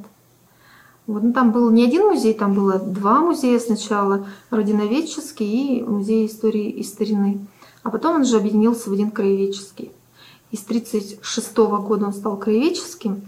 [1.06, 6.26] Вот, ну, там был не один музей, там было два музея сначала, родиноведческий и музей
[6.26, 7.46] истории и старины.
[7.84, 9.92] А потом он же объединился в один краеведческий.
[10.50, 13.22] И с 1936 года он стал краеведческим,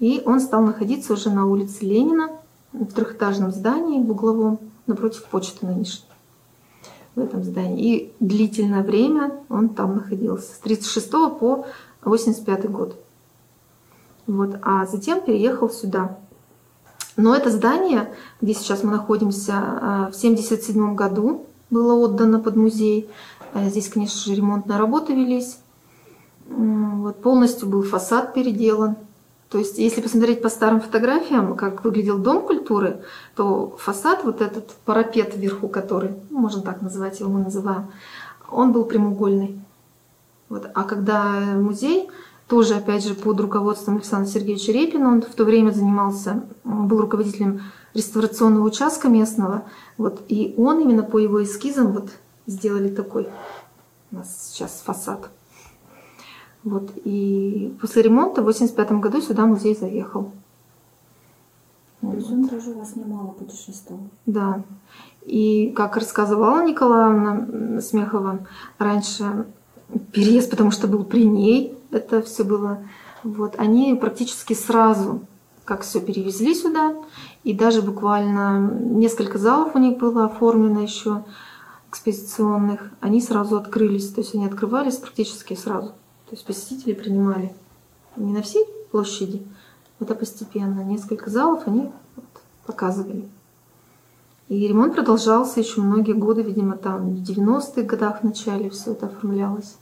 [0.00, 2.30] и он стал находиться уже на улице Ленина,
[2.72, 6.06] в трехэтажном здании в угловом, напротив почты нынешней,
[7.14, 7.96] в этом здании.
[7.96, 11.66] И длительное время он там находился, с 1936 по
[12.02, 12.96] 1985 год.
[14.26, 14.56] Вот.
[14.62, 16.18] А затем переехал сюда.
[17.16, 23.08] Но это здание, где сейчас мы находимся, э, в 1977 году было отдано под музей.
[23.54, 25.58] Э, здесь, конечно же, ремонтные работы велись.
[26.48, 28.96] Вот, полностью был фасад переделан.
[29.50, 33.02] То есть, если посмотреть по старым фотографиям, как выглядел Дом культуры,
[33.34, 37.90] то фасад, вот этот парапет вверху, который, ну, можно так называть его, мы называем,
[38.48, 39.60] он был прямоугольный.
[40.48, 40.70] Вот.
[40.74, 42.08] А когда музей,
[42.50, 47.60] тоже, опять же, под руководством Александра Сергеевича Репина, он в то время занимался, был руководителем
[47.94, 49.62] реставрационного участка местного,
[49.96, 52.10] вот, и он именно по его эскизам вот
[52.46, 53.28] сделали такой
[54.10, 55.30] у нас сейчас фасад.
[56.64, 60.32] Вот, и после ремонта в 85 году сюда музей заехал.
[62.00, 64.08] То есть он тоже у вас немало путешествовал.
[64.26, 64.62] Да.
[65.22, 68.40] И как рассказывала Николаевна Смехова,
[68.78, 69.46] раньше
[70.12, 72.78] переезд, потому что был при ней, это все было,
[73.22, 75.20] вот, они практически сразу,
[75.64, 76.94] как все перевезли сюда,
[77.44, 81.24] и даже буквально несколько залов у них было оформлено еще,
[81.90, 85.88] экспозиционных, они сразу открылись, то есть они открывались практически сразу.
[85.88, 87.52] То есть посетители принимали
[88.16, 89.42] не на всей площади,
[89.98, 90.80] это постепенно.
[90.82, 91.90] Несколько залов они
[92.64, 93.28] показывали.
[94.50, 99.06] И ремонт продолжался еще многие годы, видимо, там в 90-х годах в начале все это
[99.06, 99.76] оформлялось.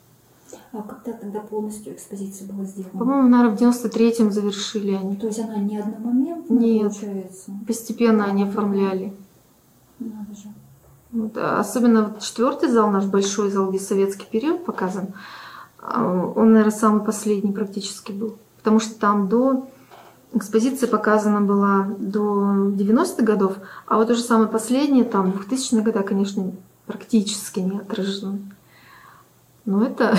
[0.72, 2.98] А когда тогда полностью экспозиция была сделана?
[2.98, 5.16] По-моему, наверное, в 93-м завершили они.
[5.16, 6.92] То есть она не одномоментно Нет.
[6.92, 7.50] получается?
[7.66, 9.14] Постепенно они оформляли.
[9.98, 10.52] Надо же.
[11.12, 15.14] Вот, а особенно вот четвертый зал, наш большой зал, где советский период показан,
[15.80, 16.04] а,
[16.36, 18.36] он, наверное, самый последний практически был.
[18.58, 19.66] Потому что там до
[20.32, 26.52] экспозиция показана была до 90-х годов, а вот уже самое последнее, там, 2000-е годы, конечно,
[26.86, 28.40] практически не отражены.
[29.64, 30.16] Но это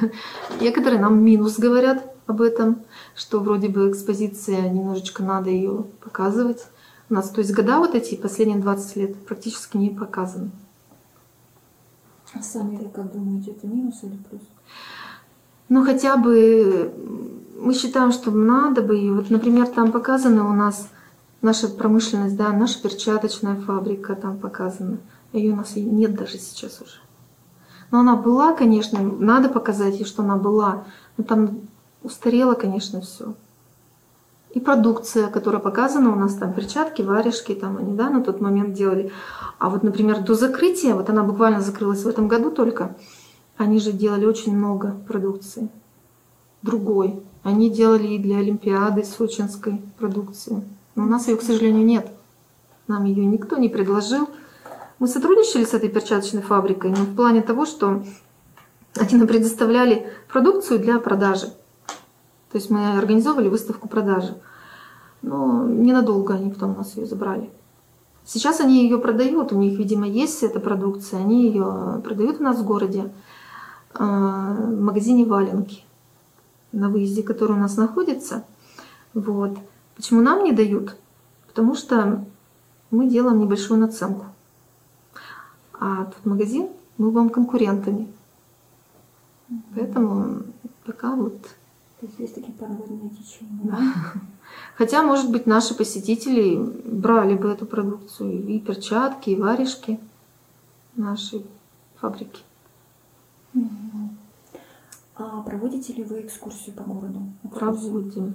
[0.60, 2.82] некоторые нам минус говорят об этом,
[3.14, 6.66] что вроде бы экспозиция, немножечко надо ее показывать.
[7.08, 10.50] У нас, то есть года вот эти, последние 20 лет, практически не показаны.
[12.32, 14.42] А сами как думаете, это минус или плюс?
[15.68, 16.92] Ну, хотя бы
[17.58, 18.98] мы считаем, что надо бы.
[18.98, 20.88] И вот, например, там показана у нас
[21.42, 24.98] наша промышленность, да, наша перчаточная фабрика там показана.
[25.32, 27.00] Ее у нас и нет даже сейчас уже.
[27.90, 30.84] Но она была, конечно, надо показать ей, что она была.
[31.16, 31.60] Но там
[32.02, 33.34] устарело, конечно, все.
[34.50, 38.72] И продукция, которая показана у нас, там перчатки, варежки, там они, да, на тот момент
[38.72, 39.12] делали.
[39.58, 42.96] А вот, например, до закрытия, вот она буквально закрылась в этом году только,
[43.56, 45.68] они же делали очень много продукции.
[46.62, 47.22] Другой.
[47.42, 50.62] Они делали и для Олимпиады сочинской продукции.
[50.94, 52.10] Но у нас ее, к сожалению, нет.
[52.88, 54.28] Нам ее никто не предложил.
[54.98, 58.02] Мы сотрудничали с этой перчаточной фабрикой, но в плане того, что
[58.98, 61.46] они нам предоставляли продукцию для продажи.
[62.50, 64.34] То есть мы организовывали выставку продажи.
[65.22, 67.50] Но ненадолго они потом у нас ее забрали.
[68.24, 72.58] Сейчас они ее продают, у них, видимо, есть эта продукция, они ее продают у нас
[72.58, 73.12] в городе.
[73.98, 75.82] А, в магазине Валенки
[76.72, 78.44] на выезде, который у нас находится.
[79.14, 79.58] Вот.
[79.94, 80.96] Почему нам не дают?
[81.46, 82.24] Потому что
[82.90, 84.26] мы делаем небольшую наценку.
[85.78, 88.08] А тот магазин, мы вам конкурентами.
[89.74, 90.42] Поэтому
[90.84, 91.40] пока вот...
[92.00, 93.60] То есть есть такие подводные течения.
[93.62, 93.78] Да.
[94.76, 99.98] Хотя, может быть, наши посетители брали бы эту продукцию, и перчатки, и варежки
[100.94, 101.46] нашей
[101.98, 102.45] фабрики.
[105.18, 107.22] А проводите ли вы экскурсию по городу?
[107.54, 108.34] Проводим.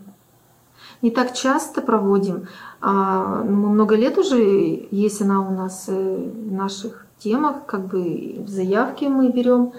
[1.01, 2.47] Не так часто проводим.
[2.79, 8.37] А, ну, много лет уже есть она у нас э, в наших темах, как бы
[8.39, 9.73] в заявке мы берем.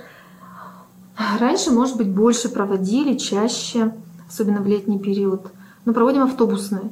[1.41, 3.93] Раньше, может быть, больше проводили, чаще,
[4.29, 5.47] особенно в летний период.
[5.85, 6.91] Но проводим автобусные,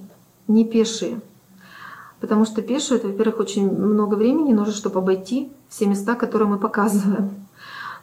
[0.49, 1.21] не пешие.
[2.21, 6.59] Потому что пешие, это, во-первых, очень много времени нужно, чтобы обойти все места, которые мы
[6.59, 7.31] показываем.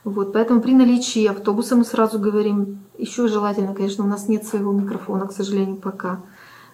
[0.07, 4.71] Вот, поэтому при наличии автобуса мы сразу говорим, еще желательно, конечно, у нас нет своего
[4.71, 6.21] микрофона, к сожалению, пока.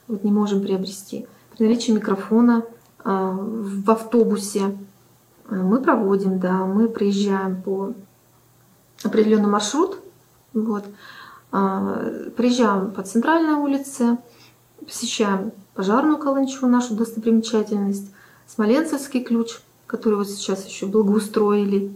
[0.07, 1.25] Вот не можем приобрести.
[1.57, 2.63] при наличии микрофона
[3.03, 4.77] а, в автобусе
[5.49, 7.93] а, мы проводим, да, мы приезжаем по
[9.03, 9.97] определенный маршрут,
[10.53, 10.85] вот,
[11.51, 14.19] а, приезжаем по центральной улице,
[14.85, 18.11] посещаем пожарную каланчу, нашу достопримечательность,
[18.45, 21.95] Смоленцевский ключ, который вот сейчас еще благоустроили,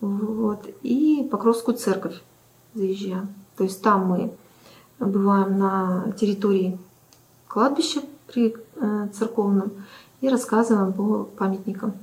[0.00, 2.20] вот, и Покровскую церковь
[2.74, 3.28] заезжаем.
[3.56, 4.32] То есть там мы
[4.98, 6.78] бываем на территории
[7.48, 9.72] кладбища при э, церковном
[10.20, 11.94] и рассказываем по памятникам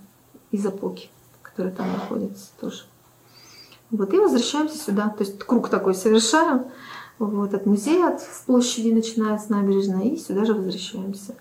[0.51, 1.09] из Апоки,
[1.41, 2.83] которые там находятся тоже.
[3.91, 5.09] Вот, и возвращаемся сюда.
[5.09, 6.65] То есть круг такой совершаем.
[7.19, 11.35] Вот, от музея, от площади, начиная с набережной, и сюда же возвращаемся.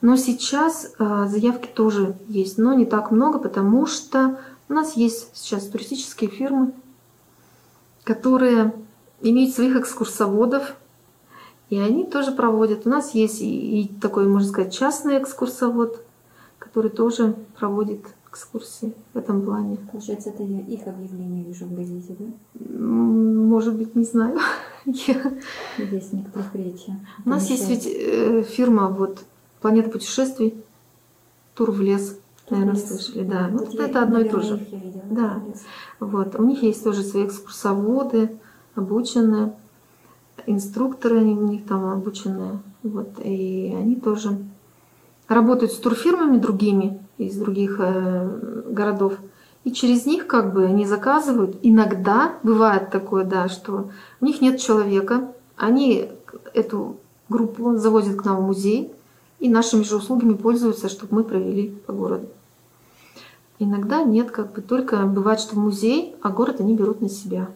[0.00, 4.38] Но сейчас э, заявки тоже есть, но не так много, потому что
[4.68, 6.72] у нас есть сейчас туристические фирмы,
[8.04, 8.74] которые
[9.20, 10.74] имеют своих экскурсоводов,
[11.70, 12.86] и они тоже проводят.
[12.86, 16.04] У нас есть и, и такой, можно сказать, частный экскурсовод,
[16.58, 19.78] который тоже проводит экскурсии в этом плане.
[19.90, 22.26] Получается, это я их объявление вижу в газете, да?
[22.78, 24.38] Может быть, не знаю.
[24.84, 27.00] Вестник предприятия.
[27.24, 29.24] У нас есть ведь э, фирма вот
[29.64, 30.62] Планета путешествий,
[31.54, 32.18] тур в лес.
[32.50, 33.48] Наверное, слышали, да.
[33.50, 34.66] Вот, вот это одно и то же.
[35.10, 35.42] Да.
[35.98, 36.38] Вот.
[36.38, 38.38] У них есть тоже свои экскурсоводы,
[38.74, 39.54] обученные,
[40.46, 42.60] инструкторы у них там обученные.
[42.82, 43.08] Вот.
[43.22, 44.38] И они тоже
[45.28, 49.14] работают с турфирмами другими из других э, городов.
[49.64, 51.56] И через них как бы они заказывают.
[51.62, 53.90] Иногда бывает такое, да, что
[54.20, 55.32] у них нет человека.
[55.56, 56.10] Они
[56.52, 56.96] эту
[57.30, 58.92] группу завозят к нам в музей
[59.44, 62.30] и нашими же услугами пользуются, чтобы мы провели по городу.
[63.58, 67.50] Иногда нет, как бы только бывает, что в музей, а город они берут на себя.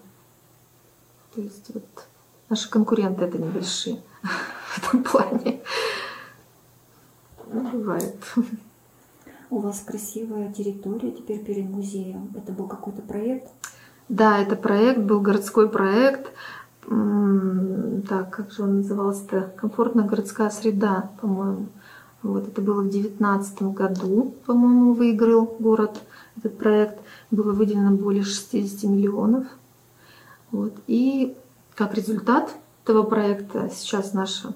[1.35, 1.87] То есть вот
[2.51, 5.63] наши конкуренты это небольшие в этом плане.
[7.51, 8.17] Ну, бывает.
[9.49, 12.31] У вас красивая территория теперь перед музеем.
[12.37, 13.49] Это был какой-то проект?
[14.11, 16.33] Да, это проект, был городской проект.
[16.89, 19.53] Так, как же он назывался-то?
[19.57, 21.67] Комфортная городская среда, по-моему.
[22.23, 26.01] Вот это было в девятнадцатом году, по-моему, выиграл город
[26.37, 26.99] этот проект.
[27.31, 29.47] Было выделено более 60 миллионов.
[30.51, 30.75] Вот.
[30.87, 31.37] И
[31.75, 32.51] как результат
[32.83, 34.55] этого проекта сейчас наша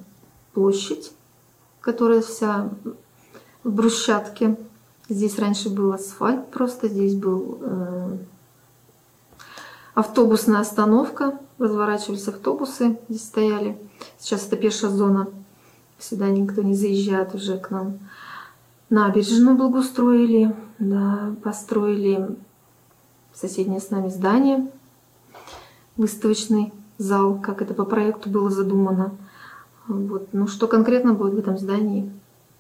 [0.55, 1.13] площадь,
[1.81, 2.71] которая вся
[3.63, 4.57] в брусчатке.
[5.09, 8.17] Здесь раньше был асфальт просто, здесь был э,
[9.95, 13.79] автобусная остановка, разворачивались автобусы, здесь стояли.
[14.19, 15.29] Сейчас это пешая зона,
[15.99, 17.99] сюда никто не заезжает уже к нам.
[18.91, 22.37] Набережную благоустроили, да, построили
[23.33, 24.71] соседнее с нами здание,
[25.97, 29.15] выставочный зал, как это по проекту было задумано.
[29.89, 30.29] Вот.
[30.33, 32.13] Но что конкретно будет в этом здании,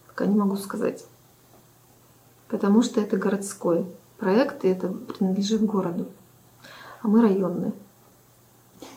[0.08, 1.04] пока не могу сказать.
[2.48, 3.86] Потому что это городской
[4.18, 6.08] проект, и это принадлежит городу
[7.02, 7.72] а мы районные.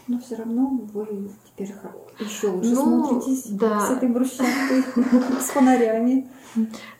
[0.08, 1.74] Но все равно вы теперь
[2.20, 3.80] еще лучше ну, смотритесь да.
[3.82, 4.84] с этой брусчаткой,
[5.40, 6.28] с фонарями.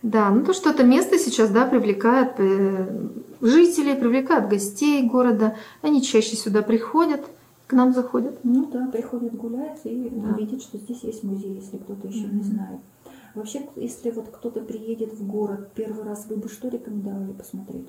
[0.02, 3.08] Да, ну то, что это место сейчас, да, привлекает э,
[3.42, 5.56] жителей, привлекает гостей города.
[5.82, 7.26] Они чаще сюда приходят,
[7.68, 8.38] к нам заходят.
[8.44, 10.36] Ну да, приходят гулять и да.
[10.38, 12.34] видят, что здесь есть музей, если кто-то еще mm-hmm.
[12.34, 12.80] не знает.
[13.34, 17.88] Вообще, если вот кто-то приедет в город первый раз, вы бы что рекомендовали посмотреть?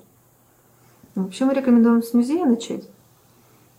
[1.15, 2.87] Вообще мы рекомендуем с музея начать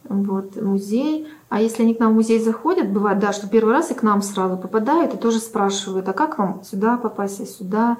[0.08, 1.28] вот, музей.
[1.48, 4.02] А если они к нам в музей заходят, бывает, да, что первый раз и к
[4.02, 7.98] нам сразу попадают, и тоже спрашивают, а как вам сюда попасть, а сюда?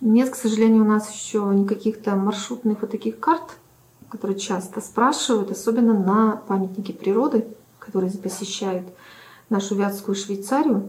[0.00, 3.56] Нет, к сожалению, у нас еще никаких то маршрутных вот таких карт,
[4.08, 7.46] которые часто спрашивают, особенно на памятники природы,
[7.78, 8.86] которые посещают
[9.48, 10.88] нашу Вятскую Швейцарию.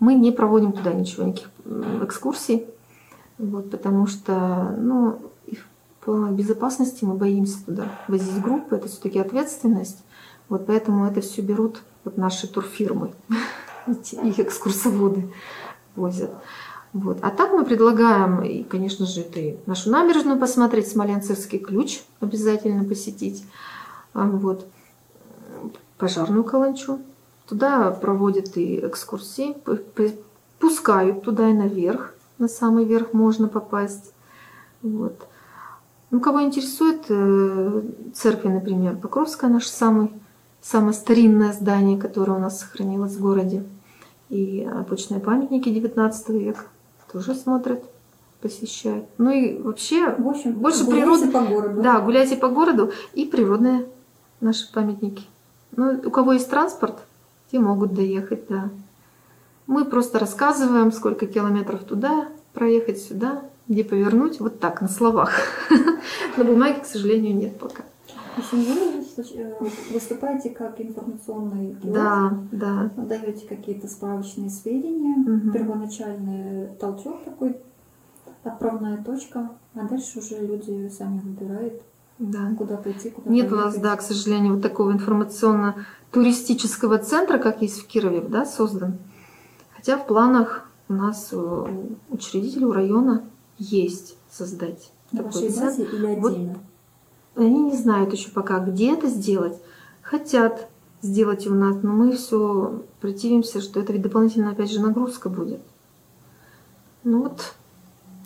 [0.00, 1.50] Мы не проводим туда ничего, никаких
[2.02, 2.66] экскурсий,
[3.38, 5.18] вот, потому что, ну,
[6.04, 10.02] по безопасности мы боимся туда возить группы, это все-таки ответственность.
[10.48, 13.12] Вот поэтому это все берут вот наши турфирмы,
[13.86, 15.32] их экскурсоводы
[15.94, 16.30] возят.
[16.92, 17.18] Вот.
[17.22, 22.84] А так мы предлагаем, и, конечно же, это и нашу набережную посмотреть, Смоленцевский ключ обязательно
[22.84, 23.44] посетить.
[24.12, 24.66] А, вот.
[25.96, 27.00] Пожарную каланчу.
[27.48, 29.56] Туда проводят и экскурсии,
[30.58, 34.12] пускают туда и наверх, на самый верх можно попасть.
[34.82, 35.26] Вот.
[36.12, 37.82] Ну, кого интересует э,
[38.12, 40.12] церкви, например, Покровская наше самый,
[40.60, 43.64] самое старинное здание, которое у нас сохранилось в городе.
[44.28, 46.64] И обычные памятники 19 века
[47.10, 47.82] тоже смотрят,
[48.42, 49.06] посещают.
[49.16, 51.30] Ну и вообще в общем, больше природы.
[51.30, 51.80] по городу.
[51.80, 53.86] Да, гуляйте по городу и природные
[54.42, 55.24] наши памятники.
[55.74, 56.98] Ну, у кого есть транспорт,
[57.50, 58.68] те могут доехать, да.
[59.66, 64.40] Мы просто рассказываем, сколько километров туда проехать, сюда, где повернуть.
[64.40, 65.30] Вот так, на словах.
[66.36, 67.82] На бумаге, к сожалению, нет пока.
[68.36, 69.04] Еще вы
[69.34, 69.54] э,
[69.92, 72.90] выступаете как информационный геолог, Да, да.
[72.96, 75.52] даете какие-то справочные сведения, Мгм.
[75.52, 77.56] первоначальный толчок такой,
[78.42, 81.82] отправная точка, а дальше уже люди сами выбирают,
[82.18, 82.54] Да.
[82.56, 83.82] куда пойти, куда Нет у нас, поехать.
[83.82, 88.96] да, к сожалению, вот такого информационно-туристического центра, как есть в Кирове, да, создан.
[89.76, 93.24] Хотя в планах у нас э, у учредителей у района
[93.62, 95.64] есть создать На такой вашей центр.
[95.64, 96.58] базе или Вот отдельно?
[97.34, 99.56] Они не знают еще пока, где это сделать.
[100.02, 100.68] Хотят
[101.00, 105.60] сделать у нас, но мы все противимся, что это ведь дополнительная, опять же, нагрузка будет.
[107.04, 107.54] Ну вот,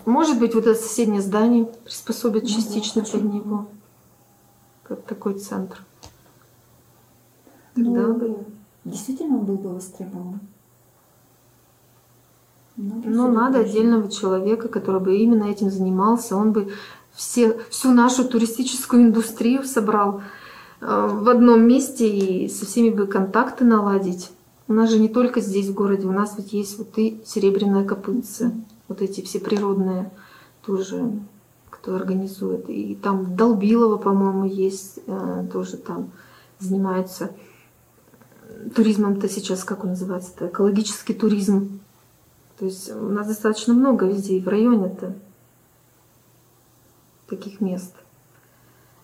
[0.05, 3.67] может быть, вот это соседнее здание приспособят Ну частично под него.
[4.83, 5.83] Как такой центр.
[7.75, 8.45] Тогда Ну, бы-
[8.85, 10.41] действительно он был бы востребован.
[12.77, 16.37] Многие Ну, сюда надо отдельного человека, который бы именно этим занимался.
[16.37, 16.73] Он бы
[17.15, 20.21] все, всю нашу туристическую индустрию собрал
[20.81, 24.31] э, в одном месте и со всеми бы контакты наладить.
[24.69, 27.85] У нас же не только здесь, в городе, у нас ведь есть вот и серебряная
[27.85, 28.53] копытце,
[28.89, 30.11] вот эти все природные
[30.65, 31.13] тоже,
[31.71, 32.69] кто организует.
[32.69, 36.11] И там Долбилова, по-моему, есть, э, тоже там
[36.59, 37.31] занимаются
[38.75, 40.49] туризмом-то сейчас, как он называется, -то?
[40.49, 41.81] экологический туризм.
[42.59, 45.15] То есть у нас достаточно много везде, и в районе-то
[47.29, 47.95] таких мест.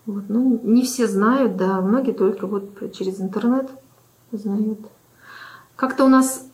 [0.06, 0.24] Вот.
[0.28, 3.70] Ну, не все знают, да, многие только вот через интернет
[4.32, 4.80] узнают.
[5.76, 6.46] Как-то у нас,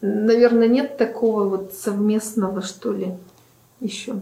[0.00, 3.14] наверное, нет такого вот совместного, что ли,
[3.80, 4.20] еще.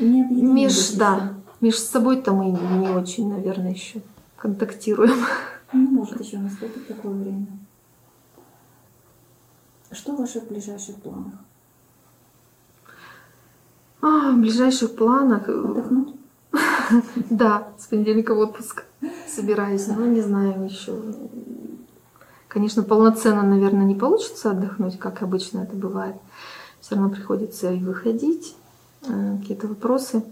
[0.00, 0.98] Не объединились Меж, еще.
[0.98, 4.00] да, между собой-то мы не очень, наверное, еще
[4.36, 5.24] контактируем.
[5.72, 7.46] Ну, может, еще наступит такое время.
[9.90, 11.34] Что в ваших ближайших планах?
[14.06, 16.14] А, в ближайших планах, э, Отдохнуть?
[17.30, 18.84] да, с понедельника в отпуск
[19.28, 20.96] собираюсь, но не знаю еще.
[22.46, 26.14] Конечно, полноценно, наверное, не получится отдохнуть, как обычно это бывает.
[26.80, 28.54] Все равно приходится и выходить,
[29.08, 30.22] э, какие-то вопросы.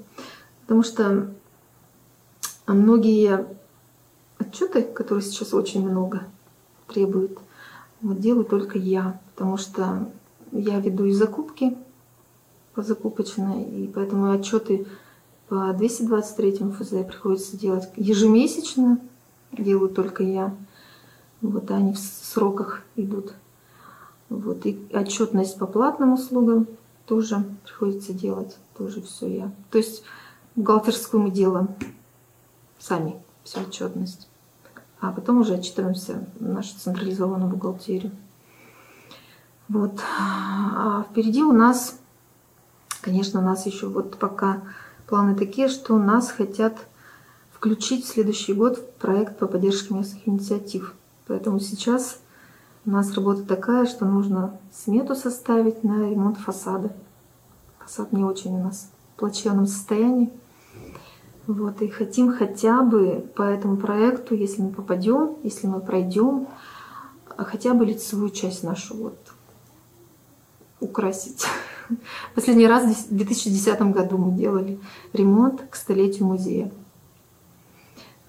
[0.63, 1.35] Потому что
[2.69, 3.45] многие
[4.39, 6.23] отчеты, которые сейчас очень много
[6.87, 7.41] требуют,
[8.03, 10.09] вот делаю только я, потому что
[10.53, 11.77] я веду и закупки
[12.75, 14.87] по закупочной, и поэтому отчеты
[15.49, 18.99] по 223 ФЗ приходится делать ежемесячно,
[19.53, 20.55] делаю только я.
[21.41, 23.35] Вот они в сроках идут.
[24.29, 24.65] Вот.
[24.67, 26.67] И отчетность по платным услугам
[27.07, 29.53] тоже приходится делать, тоже все я.
[29.71, 30.03] То есть
[30.57, 31.69] бухгалтерскую мы делаем
[32.79, 34.29] сами, всю отчетность.
[35.01, 38.13] А потом уже отчитываемся в нашу централизованную бухгалтерию.
[39.69, 40.01] Вот.
[40.19, 41.99] А впереди у нас,
[43.05, 44.63] конечно, у нас еще вот пока
[45.07, 46.75] планы такие, что нас хотят
[47.53, 50.95] включить в следующий год в проект по поддержке местных инициатив.
[51.27, 52.19] Поэтому сейчас
[52.87, 56.93] у нас работа такая, что нужно смету составить на ремонт фасада.
[57.81, 60.33] Фасад не очень у нас в плачевном состоянии.
[61.47, 66.47] Вот, и хотим хотя бы по этому проекту, если мы попадем, если мы пройдем,
[67.37, 69.19] хотя бы лицевую часть нашу вот
[70.81, 71.45] украсить.
[72.35, 74.79] Последний раз в 2010 году мы делали
[75.13, 76.71] ремонт к столетию музея.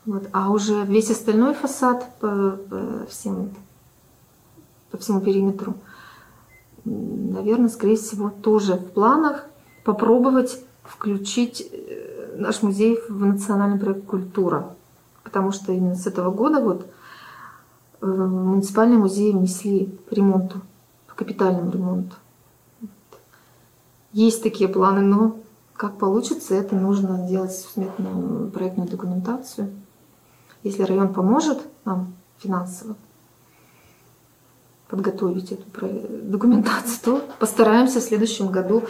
[0.06, 0.28] Вот.
[0.34, 3.52] А уже весь остальной фасад по, по всем,
[4.92, 5.76] по всему периметру,
[6.86, 9.46] наверное, скорее всего, тоже в планах
[9.84, 14.76] попробовать включить э, наш музей в национальный проект «Культура».
[15.24, 16.86] Потому что именно с этого года вот
[18.02, 20.62] э, муниципальные музеи внесли по ремонту,
[21.08, 22.16] по капитальному ремонту.
[24.16, 25.36] Есть такие планы, но
[25.76, 29.74] как получится, это нужно делать сметную проектную документацию.
[30.64, 32.96] Если район поможет нам финансово
[34.88, 35.66] подготовить эту
[36.32, 38.84] документацию, то постараемся в следующем году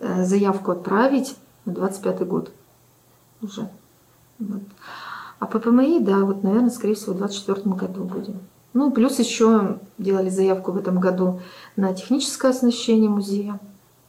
[0.00, 2.50] заявку отправить на 25 год
[3.42, 3.68] уже.
[4.38, 4.62] Вот.
[5.40, 8.40] А по ПМИ, да, вот, наверное, скорее всего, в 24 году будем.
[8.72, 11.42] Ну, плюс еще делали заявку в этом году
[11.76, 13.60] на техническое оснащение музея.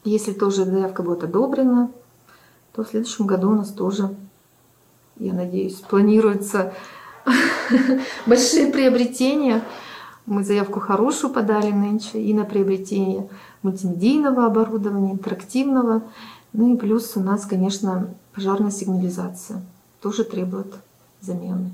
[0.04, 1.92] Если тоже заявка будет одобрена,
[2.74, 4.16] то в следующем году у нас тоже,
[5.18, 6.74] я надеюсь, планируется
[8.26, 9.64] большие приобретения.
[10.26, 13.30] Мы заявку хорошую подали нынче и на приобретение
[13.62, 16.04] мультимедийного оборудования, интерактивного.
[16.54, 19.64] Ну и плюс у нас, конечно, пожарная сигнализация
[20.02, 20.74] тоже требует
[21.22, 21.74] замены.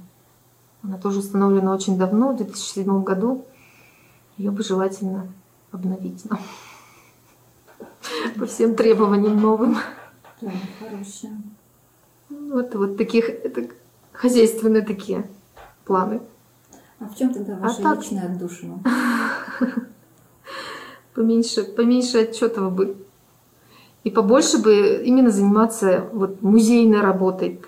[0.84, 3.46] Она тоже установлена очень давно, в 2007 году.
[4.38, 5.28] Ее бы желательно
[5.72, 6.40] обновить нам
[8.38, 9.78] по всем требованиям новым.
[10.42, 11.42] Да, хорошая.
[12.30, 13.68] Вот, вот таких, это
[14.12, 15.30] хозяйственные такие
[15.86, 16.22] планы.
[17.00, 18.80] А в чем тогда ваша так- личная отдушина?
[21.14, 22.96] Поменьше, поменьше отчетов бы.
[24.04, 27.60] И побольше бы именно заниматься вот музейной работой.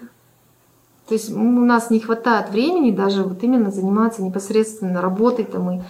[1.07, 5.81] То есть у нас не хватает времени даже вот именно заниматься непосредственно работой там и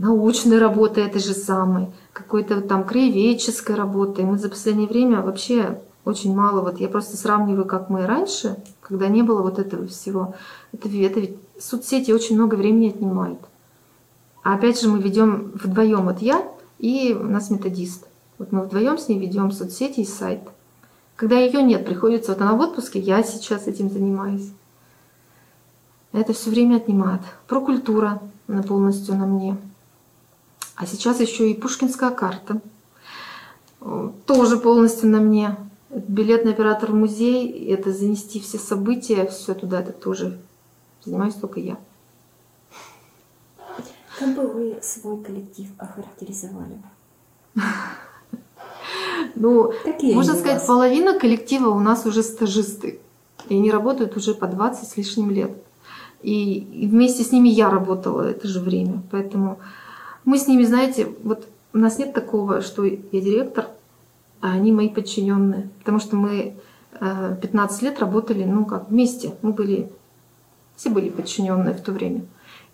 [0.00, 4.24] научной работой этой же самой, какой-то там краеведческой работой.
[4.24, 9.08] Мы за последнее время вообще очень мало, вот я просто сравниваю, как мы раньше, когда
[9.08, 10.34] не было вот этого всего.
[10.72, 13.40] Это, это ведь соцсети очень много времени отнимают.
[14.42, 16.48] А опять же мы ведем вдвоем, вот я
[16.78, 18.06] и у нас методист.
[18.38, 20.40] Вот мы вдвоем с ней ведем соцсети и сайт.
[21.14, 24.50] Когда ее нет, приходится, вот она в отпуске, я сейчас этим занимаюсь.
[26.12, 27.20] Это все время отнимает.
[27.46, 29.58] Про культура, она полностью на мне.
[30.80, 32.58] А сейчас еще и Пушкинская карта.
[33.82, 35.56] Э, Тоже полностью на мне.
[35.90, 40.38] Билетный оператор в музей, это занести все события, все туда, это тоже
[41.04, 41.76] занимаюсь только я.
[44.18, 46.78] Как бы вы свой коллектив охарактеризовали?
[49.36, 53.00] Ну, Какие можно сказать, половина коллектива у нас уже стажисты.
[53.48, 55.52] И они работают уже по 20 с лишним лет.
[56.22, 59.02] И, и вместе с ними я работала это же время.
[59.10, 59.58] Поэтому
[60.24, 63.68] мы с ними, знаете, вот у нас нет такого, что я директор,
[64.40, 65.70] а они мои подчиненные.
[65.78, 66.56] Потому что мы
[67.00, 69.34] э, 15 лет работали, ну как, вместе.
[69.42, 69.90] Мы были,
[70.76, 72.24] все были подчиненные в то время.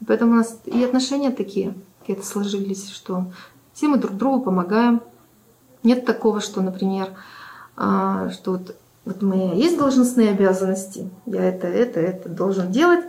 [0.00, 3.26] И поэтому у нас и отношения такие какие-то сложились, что
[3.72, 5.00] все мы друг другу помогаем.
[5.82, 7.10] Нет такого, что, например,
[7.76, 13.04] а, что вот, вот у меня есть должностные обязанности, я это, это, это должен делать,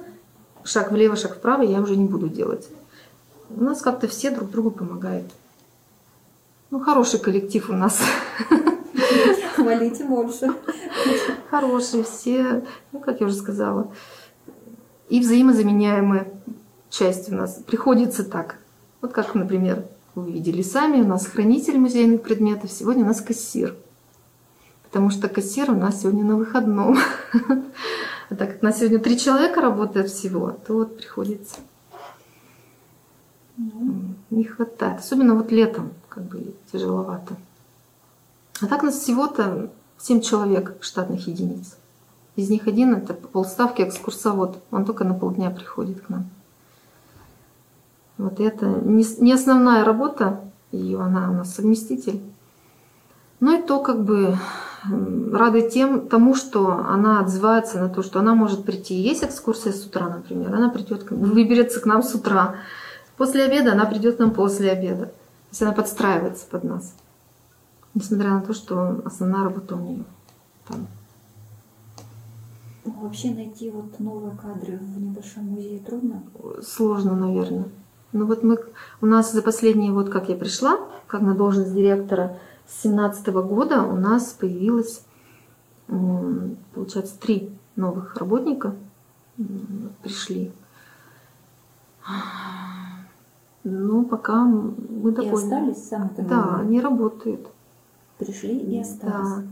[0.63, 2.67] шаг влево, шаг вправо я уже не буду делать.
[3.49, 5.31] У нас как-то все друг другу помогают.
[6.69, 8.01] Ну, хороший коллектив у нас.
[9.55, 10.53] Хвалите больше.
[11.49, 13.91] Хорошие все, ну, как я уже сказала,
[15.07, 16.29] и взаимозаменяемые
[16.89, 17.61] часть у нас.
[17.65, 18.57] Приходится так.
[19.01, 19.85] Вот как, например,
[20.15, 23.75] вы видели сами, у нас хранитель музейных предметов, сегодня у нас кассир.
[24.83, 26.97] Потому что кассир у нас сегодня на выходном.
[28.29, 31.55] А так как у нас сегодня три человека работает всего, то вот приходится.
[33.57, 34.99] М, Не хватает.
[34.99, 37.35] Особенно вот летом как бы тяжеловато.
[38.61, 41.77] А так нас всего-то 7 человек штатных единиц.
[42.35, 44.61] Из них один это полставки экскурсовод.
[44.71, 46.25] Он только на полдня приходит к нам.
[48.17, 50.39] Вот это не, основная работа
[50.71, 52.21] ее, она у нас совместитель.
[53.39, 54.37] Ну и то как бы
[55.31, 58.95] рады тем, тому, что она отзывается на то, что она может прийти.
[58.95, 62.55] Есть экскурсия с утра, например, она придет, выберется к нам с утра.
[63.17, 65.07] После обеда она придет нам после обеда.
[65.07, 66.93] То есть она подстраивается под нас.
[67.93, 70.03] Несмотря на то, что основная работа у нее
[70.67, 70.87] там.
[72.85, 76.23] Вообще найти вот новые кадры в небольшом музее трудно.
[76.61, 77.65] Сложно, наверное.
[78.13, 78.57] Ну вот мы,
[79.01, 82.37] у нас за последние, вот как я пришла, как на должность директора
[82.67, 85.03] с 17 года у нас появилось,
[85.87, 88.75] получается, три новых работника
[90.03, 90.51] пришли.
[93.69, 95.33] Ну, пока мы И довольны.
[95.33, 97.47] остались сами Да, они работают.
[98.17, 99.13] Пришли и остались.
[99.13, 99.43] Да.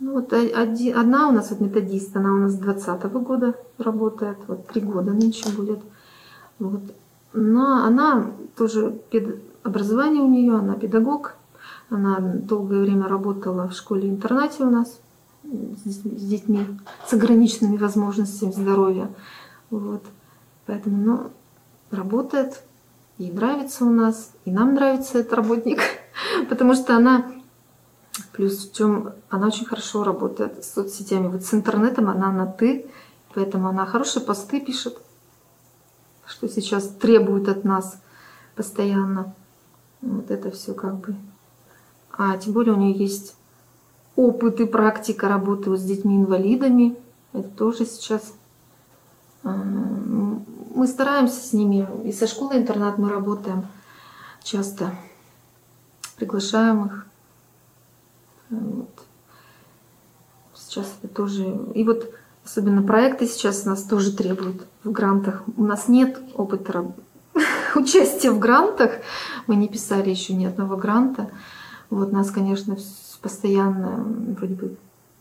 [0.00, 3.54] Ну вот о- оди- одна у нас вот методист, она у нас с 20 года
[3.78, 5.80] работает, вот три года нынче будет.
[6.58, 6.80] Вот.
[7.32, 8.26] Но она
[8.56, 11.34] тоже пед- образование у нее, она педагог,
[11.90, 14.98] она долгое время работала в школе-интернате у нас
[15.44, 16.64] с с детьми
[17.06, 19.08] с ограниченными возможностями здоровья.
[19.70, 20.02] Вот.
[20.66, 21.20] Поэтому, ну,
[21.90, 22.62] работает,
[23.18, 25.80] ей нравится у нас, и нам нравится этот работник,
[26.48, 27.24] потому что она
[28.38, 31.26] Плюс в чем она очень хорошо работает с соцсетями.
[31.26, 32.88] Вот с интернетом она на ты,
[33.34, 34.96] поэтому она хорошие посты пишет,
[36.24, 38.00] что сейчас требует от нас
[38.54, 39.34] постоянно.
[40.02, 41.16] Вот это все как бы.
[42.16, 43.34] А тем более у нее есть
[44.14, 46.96] опыт и практика работы вот с детьми-инвалидами.
[47.32, 48.34] Это тоже сейчас.
[50.78, 51.88] Мы стараемся с ними.
[52.04, 53.66] И со школы-интернат мы работаем
[54.44, 54.94] часто.
[56.14, 57.06] Приглашаем их.
[58.50, 58.88] Вот.
[60.54, 61.48] Сейчас это тоже...
[61.74, 62.14] И вот
[62.44, 65.42] особенно проекты сейчас нас тоже требуют в грантах.
[65.56, 67.00] У нас нет опыта раб-
[67.74, 69.00] участия в грантах.
[69.48, 71.28] Мы не писали еще ни одного гранта.
[71.90, 72.76] Вот нас, конечно,
[73.20, 74.04] постоянно
[74.38, 74.76] вроде бы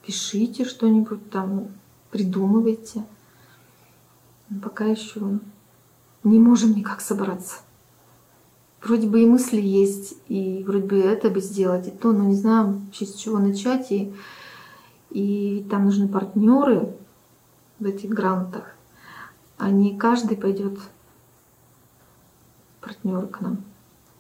[0.05, 1.69] пишите что-нибудь там,
[2.11, 3.03] придумывайте.
[4.61, 5.39] Пока еще
[6.23, 7.57] не можем никак собраться.
[8.81, 12.35] вроде бы и мысли есть, и вроде бы это бы сделать, и то, но не
[12.35, 13.91] знаю вообще с чего начать.
[13.91, 14.13] И,
[15.09, 16.93] и там нужны партнеры
[17.79, 18.75] в этих грантах.
[19.57, 20.79] А не каждый пойдет
[22.79, 23.57] партнер к нам.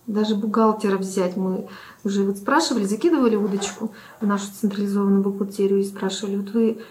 [0.07, 1.67] Даже бухгалтера взять мы
[2.03, 6.81] уже вот спрашивали, закидывали удочку в нашу централизованную бухгалтерию и спрашивали, вот вы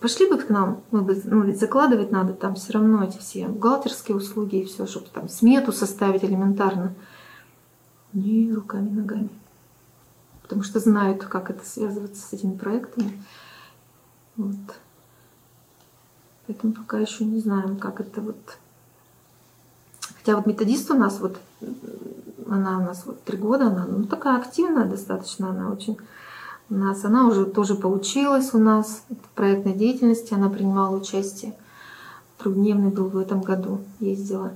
[0.00, 3.48] пошли бы к нам, мы бы, ну ведь закладывать надо там все равно эти все
[3.48, 6.94] бухгалтерские услуги и все, чтобы там смету составить элементарно.
[8.12, 9.28] Не руками, ногами.
[10.42, 13.22] Потому что знают, как это связываться с этими проектами.
[14.36, 14.54] Вот.
[16.46, 18.58] Поэтому пока еще не знаем, как это вот
[20.26, 21.38] Хотя вот методист у нас вот,
[22.50, 25.98] она у нас вот три года, она ну, такая активная достаточно, она очень
[26.68, 31.54] у нас, она уже тоже поучилась у нас в проектной деятельности, она принимала участие.
[32.38, 34.52] Трехдневный был в этом году, ездила.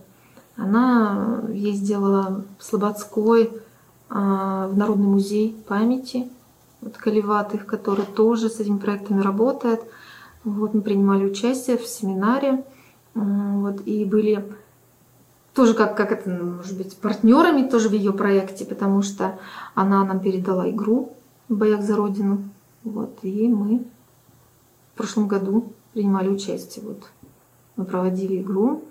[0.56, 3.50] Она ездила в Слободской,
[4.08, 6.28] а, в Народный музей памяти,
[6.80, 9.80] вот Каливатых, который тоже с этими проектами работает.
[10.42, 12.64] Вот мы принимали участие в семинаре,
[13.14, 14.44] вот, и были
[15.54, 19.38] тоже как, как это, может быть, партнерами тоже в ее проекте, потому что
[19.74, 21.12] она нам передала игру
[21.50, 22.48] в боях за Родину.
[22.82, 23.84] Вот, и мы
[24.94, 26.86] в прошлом году принимали участие.
[26.86, 27.02] Вот.
[27.76, 28.84] Мы проводили игру.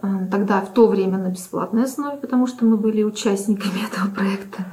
[0.00, 4.64] Э, тогда, в то время, на бесплатной основе, потому что мы были участниками этого проекта.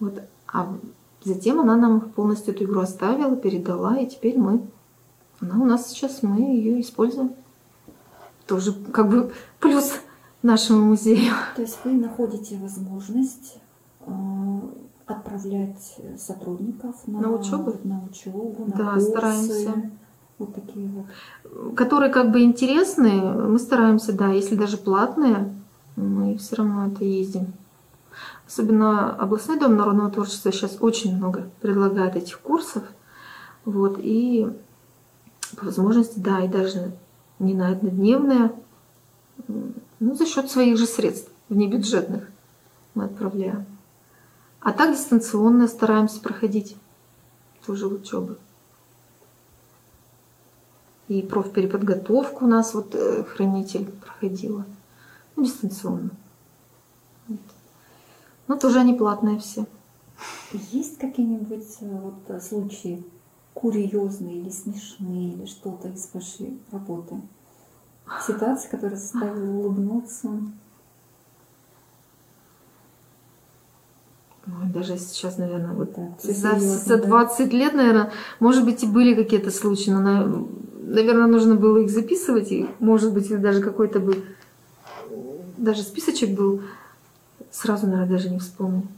[0.00, 0.22] Вот.
[0.50, 0.74] А
[1.22, 4.62] затем она нам полностью эту игру оставила, передала, и теперь мы,
[5.40, 7.32] она у нас сейчас, мы ее используем
[8.46, 9.92] тоже как бы плюс
[10.42, 11.32] нашему музею.
[11.56, 13.58] То есть вы находите возможность
[14.00, 14.12] э,
[15.06, 19.10] отправлять сотрудников на, на учебу, на учебу, на да, курсы.
[19.10, 19.90] стараемся.
[20.38, 21.74] Вот такие вот.
[21.76, 25.54] Которые как бы интересные, мы стараемся, да, если даже платные,
[25.96, 27.52] мы все равно это ездим.
[28.46, 32.82] Особенно областной дом народного творчества сейчас очень много предлагает этих курсов.
[33.64, 34.48] Вот, и
[35.56, 36.92] по возможности, да, и даже
[37.38, 38.52] не на однодневные,
[39.48, 42.28] ну, за счет своих же средств, внебюджетных
[42.94, 43.66] мы отправляем.
[44.62, 46.76] А так дистанционно стараемся проходить
[47.66, 48.38] тоже учебы.
[51.08, 54.64] И профпереподготовку у нас вот э, хранитель проходила.
[55.34, 56.10] Ну, дистанционно.
[57.26, 57.40] Вот.
[58.46, 59.66] Но тоже они платные все.
[60.52, 63.04] Есть какие-нибудь э, вот, случаи
[63.54, 67.20] курьезные или смешные, или что-то из вашей работы?
[68.24, 70.30] Ситуация, которая заставила улыбнуться?
[74.46, 77.56] Даже сейчас, наверное, вот да, за, за 20 да?
[77.56, 80.48] лет, наверное, может быть, и были какие-то случаи, но,
[80.80, 84.24] наверное, нужно было их записывать, и, может быть, даже какой-то бы,
[85.56, 86.62] даже списочек был,
[87.50, 88.88] сразу, наверное, даже не вспомню.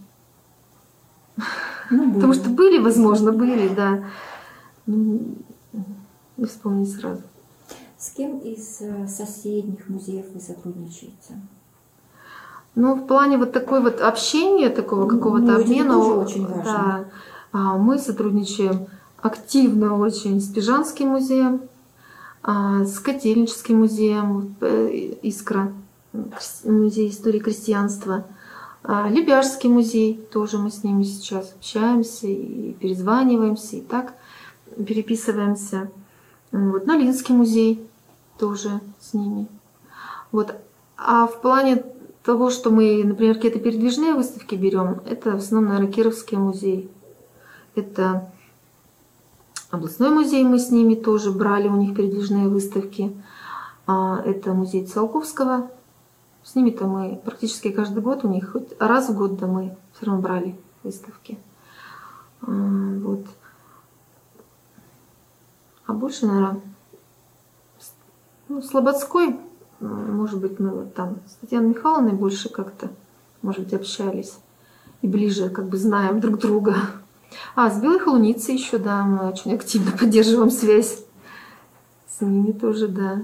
[1.90, 4.04] Ну, Потому что были, возможно, были, да.
[4.86, 5.36] Ну,
[6.36, 7.22] не вспомнить сразу.
[7.98, 11.40] С кем из э, соседних музеев вы сотрудничаете?
[12.74, 15.98] Ну, в плане вот такой вот общения, такого какого-то ну, обмена.
[15.98, 16.64] очень важно.
[16.64, 17.04] Да,
[17.52, 18.86] а, мы сотрудничаем
[19.22, 21.62] активно очень с Пижанским музеем,
[22.42, 25.72] а, с Котельническим музеем, э, Искра,
[26.64, 28.24] музей истории крестьянства,
[28.82, 34.12] а, Лебяжский музей, тоже мы с ними сейчас общаемся и перезваниваемся, и так
[34.76, 35.90] переписываемся.
[36.52, 37.86] Вот, Налинский музей
[38.38, 39.48] тоже с ними.
[40.32, 40.54] Вот.
[40.96, 41.82] А в плане
[42.24, 46.90] того, что мы, например, какие-то передвижные выставки берем, это в основном, наверное, Кировский музей.
[47.74, 48.32] Это
[49.70, 53.14] областной музей, мы с ними тоже брали, у них передвижные выставки.
[53.86, 55.70] А, это музей Циолковского.
[56.42, 60.06] С ними-то мы практически каждый год у них, хоть раз в год, да мы все
[60.06, 61.38] равно брали выставки.
[62.40, 63.26] А, вот.
[65.86, 66.60] А больше, наверное,
[68.48, 69.38] ну, Слободской,
[69.88, 72.90] может быть, мы вот там с Татьяной Михайловной больше как-то,
[73.42, 74.38] может быть, общались
[75.02, 76.76] и ближе как бы знаем друг друга.
[77.54, 81.04] А, с Белой Холуницей еще, да, мы очень активно поддерживаем связь.
[82.08, 83.22] С ними тоже, да.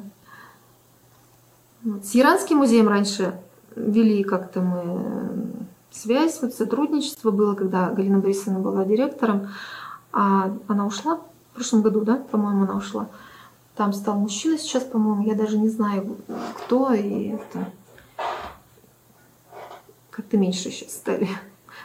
[1.82, 2.04] Вот.
[2.04, 3.40] С Иранским музеем раньше
[3.74, 5.50] вели как-то мы
[5.90, 9.48] связь, вот сотрудничество было, когда Галина Борисовна была директором,
[10.12, 11.16] а она ушла
[11.52, 13.08] в прошлом году, да, по-моему, она ушла.
[13.80, 16.18] Там стал мужчина сейчас, по-моему, я даже не знаю,
[16.58, 17.70] кто, и это
[20.10, 21.26] как-то меньше сейчас стали.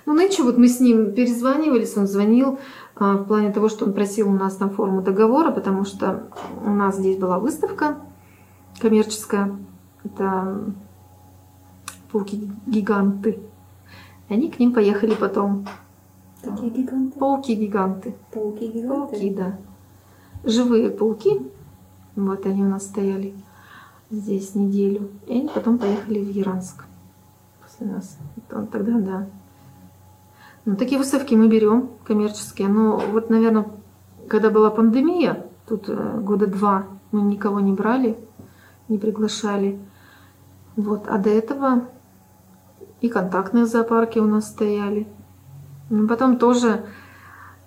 [0.06, 2.60] Ну, нынче вот мы с ним перезванивались, он звонил
[2.98, 6.24] а, в плане того, что он просил у нас там форму договора, потому что
[6.66, 7.98] у нас здесь была выставка
[8.82, 9.56] коммерческая.
[10.04, 10.66] Это
[12.12, 13.40] пауки-гиганты.
[14.28, 15.66] Они к ним поехали потом.
[16.44, 17.18] Какие гиганты?
[17.18, 18.16] Пауки-гиганты.
[18.34, 19.12] Пауки-гиганты?
[19.12, 19.58] Пауки, да.
[20.44, 21.55] Живые пауки.
[22.16, 23.34] Вот они у нас стояли
[24.10, 25.10] здесь неделю.
[25.28, 26.86] И они потом поехали в Яранск
[27.62, 28.18] после нас.
[28.50, 29.28] Вот Тогда да.
[30.64, 32.68] Ну, такие выставки мы берем коммерческие.
[32.70, 33.68] Но вот, наверное,
[34.30, 38.18] когда была пандемия, тут э, года два мы никого не брали,
[38.88, 39.80] не приглашали.
[40.76, 41.08] Вот.
[41.08, 41.90] А до этого
[43.02, 45.08] и контактные зоопарки у нас стояли.
[45.90, 46.86] Но потом тоже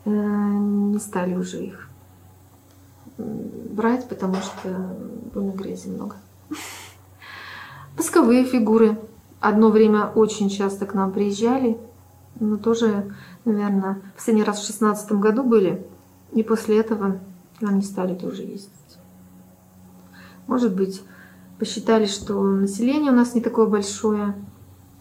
[0.05, 1.88] э, не стали уже их
[3.19, 4.97] брать, потому что
[5.35, 6.17] больно грязи много.
[7.97, 8.99] Восковые фигуры.
[9.41, 11.79] Одно время очень часто к нам приезжали,
[12.41, 13.15] но тоже,
[13.45, 15.87] наверное, последний раз в шестнадцатом году были,
[16.33, 17.21] и после этого
[17.61, 18.73] нам не стали тоже ездить.
[20.49, 21.03] Может быть,
[21.59, 24.35] посчитали, что население у нас не такое большое,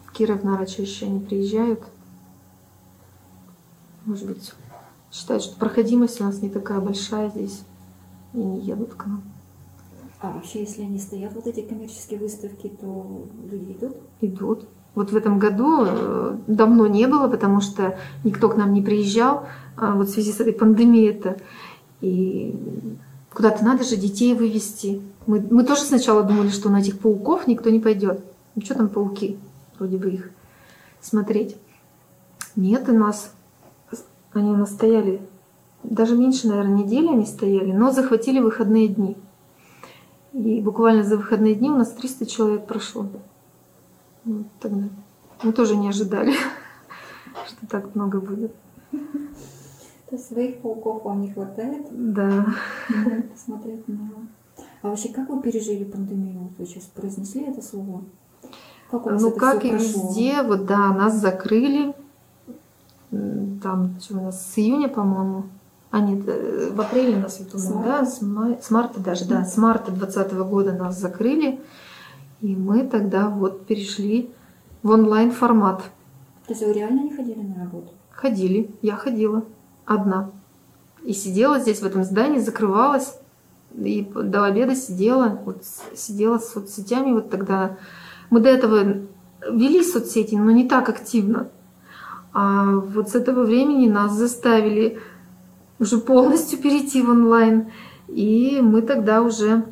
[0.06, 1.82] в Киров, наверное, чаще они приезжают.
[4.04, 4.52] Может быть,
[5.10, 7.62] считают, что проходимость у нас не такая большая здесь,
[8.34, 9.22] и не едут к нам.
[10.20, 13.96] А вообще, если они стоят, вот эти коммерческие выставки, то люди идут?
[14.20, 14.68] идут.
[14.94, 19.46] Вот в этом году э, давно не было, потому что никто к нам не приезжал.
[19.76, 21.36] А вот в связи с этой пандемией это.
[22.00, 22.56] И
[23.32, 25.00] куда-то надо же детей вывести.
[25.26, 28.24] Мы, мы тоже сначала думали, что на этих пауков никто не пойдет.
[28.56, 29.38] Ну что там пауки?
[29.78, 30.30] Вроде бы их
[31.00, 31.56] смотреть.
[32.56, 33.32] Нет, у нас
[34.32, 35.20] они у нас стояли
[35.82, 39.16] даже меньше, наверное, недели они стояли, но захватили выходные дни.
[40.32, 43.06] И буквально за выходные дни у нас 300 человек прошло.
[44.24, 44.88] Вот тогда.
[45.42, 46.34] Мы тоже не ожидали,
[47.46, 48.52] что так много будет.
[48.90, 51.86] То есть своих пауков вам не хватает?
[51.90, 52.46] Да.
[53.32, 54.10] Посмотреть на...
[54.82, 56.50] А вообще, как вы пережили пандемию?
[56.58, 58.04] Вы сейчас произнесли это слово.
[58.90, 60.08] Как у вас Ну, это как и прошло?
[60.08, 61.94] везде, вот да, нас закрыли.
[63.10, 65.44] Там, что у нас, с июня, по-моему.
[65.90, 69.56] А нет, э, в апреле нас С да, с, мая- с марта даже, да, с
[69.56, 71.60] марта 2020 года нас закрыли.
[72.40, 74.30] И мы тогда вот перешли
[74.82, 75.82] в онлайн формат.
[76.46, 77.92] То есть вы реально не ходили на работу?
[78.10, 79.44] Ходили, я ходила
[79.86, 80.30] одна.
[81.04, 83.14] И сидела здесь, в этом здании, закрывалась.
[83.74, 85.64] И до обеда сидела, вот
[85.94, 87.12] сидела с соцсетями.
[87.12, 87.76] Вот тогда
[88.30, 88.98] мы до этого
[89.50, 91.48] вели соцсети, но не так активно.
[92.32, 94.98] А вот с этого времени нас заставили
[95.78, 97.70] уже полностью перейти в онлайн.
[98.08, 99.64] И мы тогда уже,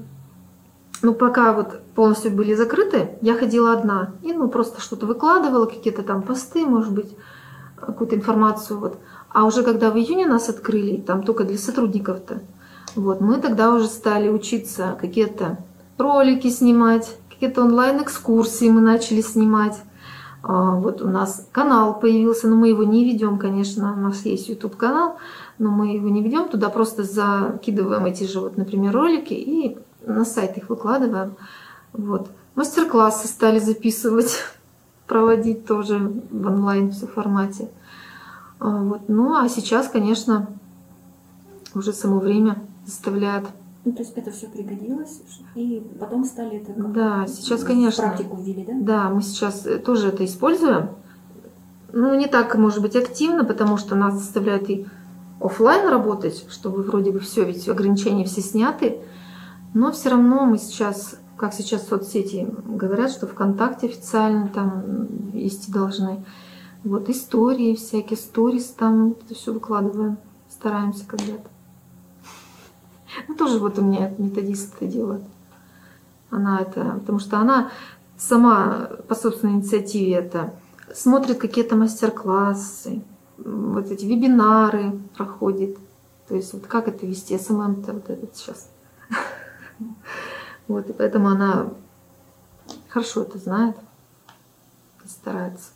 [1.03, 4.13] ну пока вот полностью были закрыты, я ходила одна.
[4.23, 7.17] И ну просто что-то выкладывала, какие-то там посты, может быть,
[7.81, 8.79] какую-то информацию.
[8.79, 8.99] Вот.
[9.31, 12.41] А уже когда в июне нас открыли, там только для сотрудников-то,
[12.95, 15.59] вот, мы тогда уже стали учиться какие-то
[15.99, 19.77] ролики снимать, какие-то онлайн-экскурсии мы начали снимать.
[20.43, 24.49] А, Вот у нас канал появился, но мы его не ведем, конечно, у нас есть
[24.49, 25.17] YouTube канал,
[25.59, 30.25] но мы его не ведем, туда просто закидываем эти же, вот, например, ролики и на
[30.25, 31.37] сайт их выкладываем.
[31.93, 32.29] Вот.
[32.55, 34.39] Мастер-классы стали записывать,
[35.07, 35.99] проводить тоже
[36.31, 37.69] в онлайн формате.
[38.59, 39.09] А, Вот.
[39.09, 40.49] Ну а сейчас, конечно,
[41.75, 43.45] уже само время заставляет.
[43.85, 45.23] Ну, то есть это все пригодилось,
[45.55, 48.03] и потом стали это как Да, сейчас, конечно.
[48.03, 48.73] практику ввели, да?
[48.81, 50.89] Да, мы сейчас э, тоже это используем.
[51.93, 54.87] Ну, не так, может быть, активно, потому что нас заставляют и
[55.41, 58.99] оффлайн работать, чтобы вроде бы все, ведь ограничения все сняты.
[59.74, 66.24] Но все равно мы сейчас, как сейчас соцсети говорят, что ВКонтакте официально там вести должны.
[66.84, 70.18] Вот истории всякие, сторис там, это все выкладываем,
[70.49, 71.51] стараемся когда-то.
[73.28, 75.22] Ну, тоже вот у меня методист это делает.
[76.30, 77.70] Она это, потому что она
[78.16, 80.55] сама по собственной инициативе это
[80.95, 83.03] смотрит какие-то мастер-классы,
[83.39, 85.76] вот эти вебинары проходит.
[86.28, 88.70] То есть вот как это вести, СММ-то вот этот сейчас.
[90.68, 91.68] Вот, и поэтому она
[92.89, 93.76] хорошо это знает
[95.05, 95.70] и старается.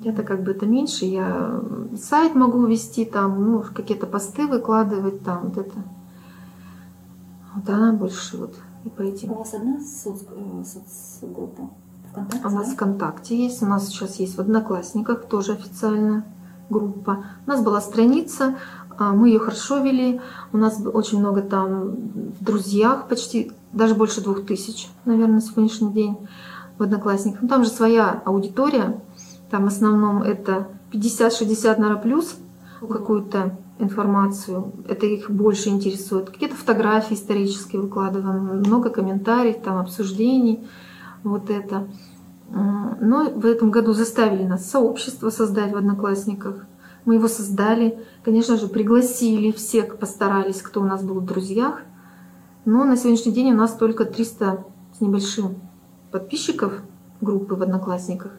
[0.00, 1.62] Я-то как бы это меньше, я
[1.96, 5.76] сайт могу вести там, ну, какие-то посты выкладывать там, вот это.
[7.54, 8.54] Вот она больше вот
[8.84, 9.32] и по этим.
[9.32, 11.70] У вас одна э, соцгруппа
[12.26, 12.46] ВКонтакте?
[12.46, 12.72] У нас?
[12.72, 16.24] ВКонтакте есть, у нас сейчас есть в Одноклассниках тоже официальная
[16.70, 17.24] группа.
[17.46, 18.56] У нас была страница,
[18.98, 20.20] а, мы ее хорошо вели.
[20.52, 21.90] У нас очень много там
[22.40, 26.16] в друзьях, почти даже больше двух тысяч, наверное, на сегодняшний день
[26.78, 27.42] в Одноклассниках.
[27.42, 29.00] Ну, там же своя аудитория,
[29.50, 32.36] там в основном это 50-60, наверное, плюс
[32.80, 34.72] какую-то информацию.
[34.88, 36.30] Это их больше интересует.
[36.30, 40.66] Какие-то фотографии исторические выкладываем, много комментариев, там обсуждений.
[41.22, 41.88] Вот это.
[42.48, 46.66] Но в этом году заставили нас сообщество создать в Одноклассниках.
[47.04, 48.04] Мы его создали.
[48.24, 51.82] Конечно же, пригласили всех, постарались, кто у нас был в друзьях.
[52.64, 54.64] Но на сегодняшний день у нас только 300
[54.96, 55.56] с небольшим
[56.10, 56.82] подписчиков
[57.20, 58.32] группы в Одноклассниках.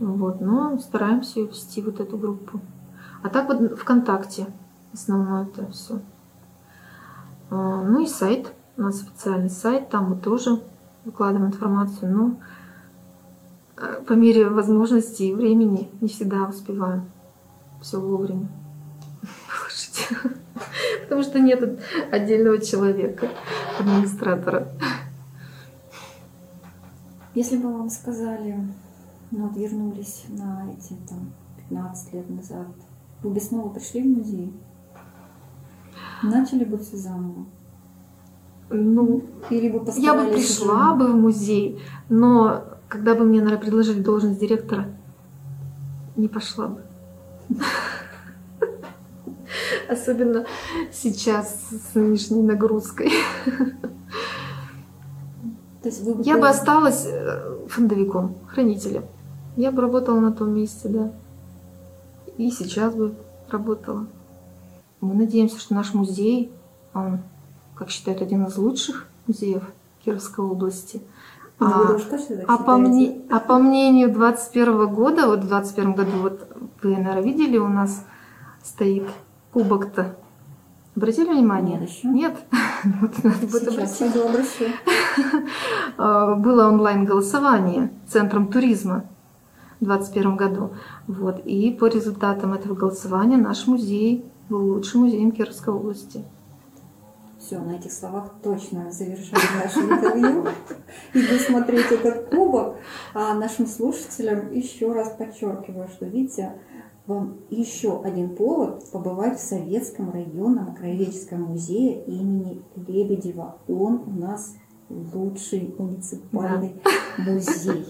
[0.00, 2.60] Вот, но стараемся вести вот эту группу.
[3.22, 4.46] А так вот ВКонтакте
[4.92, 6.00] основное это все.
[7.50, 8.52] А, ну и сайт.
[8.76, 10.60] У нас официальный сайт, там мы тоже
[11.04, 12.34] выкладываем информацию, но э,
[14.06, 17.10] по мере возможностей и времени не всегда успеваем
[17.80, 18.48] все вовремя
[19.48, 20.08] выложить.
[21.02, 23.28] Потому что нет отдельного человека,
[23.78, 24.68] администратора.
[27.34, 28.56] Если бы вам сказали,
[29.30, 31.32] ну вот вернулись на эти там
[31.68, 32.68] 15 лет назад,
[33.22, 34.52] вы бы снова пришли в музей?
[36.22, 37.44] Начали бы все заново?
[38.70, 44.00] Ну, Или бы я бы пришла бы в музей, но когда бы мне, наверное, предложили
[44.00, 44.86] должность директора,
[46.16, 46.82] не пошла бы.
[49.88, 50.46] Особенно
[50.92, 53.12] сейчас с нынешней нагрузкой.
[55.82, 59.04] То есть вы я бы осталась э, фондовиком, хранителем.
[59.56, 61.12] Я бы работала на том месте, да.
[62.38, 63.14] И сейчас бы
[63.50, 64.06] работала.
[65.00, 66.50] Мы надеемся, что наш музей,
[66.94, 67.20] он,
[67.74, 69.62] как считают, один из лучших музеев
[70.04, 71.02] Кировской области.
[71.60, 71.96] Ну, а,
[72.48, 76.48] а, по мне, а по мнению 2021 года, вот в 2021 году, вот
[76.82, 78.04] вы, наверное, видели, у нас
[78.62, 79.06] стоит
[79.52, 80.16] кубок-то.
[80.96, 81.78] Обратили внимание?
[81.78, 82.08] Нет еще.
[82.08, 82.36] Нет?
[83.00, 84.64] вот, надо будет Сейчас обращу.
[85.96, 89.04] А, было онлайн-голосование Центром туризма
[89.80, 90.70] в 2021 году.
[91.06, 91.40] Вот.
[91.44, 96.24] И по результатам этого голосования наш музей был лучшим музеем Кировской области.
[97.44, 100.46] Все, на этих словах точно завершаем наше интервью.
[101.12, 102.76] Иду смотреть этот кубок.
[103.12, 106.54] А нашим слушателям еще раз подчеркиваю, что, видите,
[107.06, 113.58] вам еще один повод побывать в Советском районном краеведческом музее имени Лебедева.
[113.68, 114.54] Он у нас
[114.88, 116.80] лучший муниципальный
[117.18, 117.30] да.
[117.30, 117.84] музей.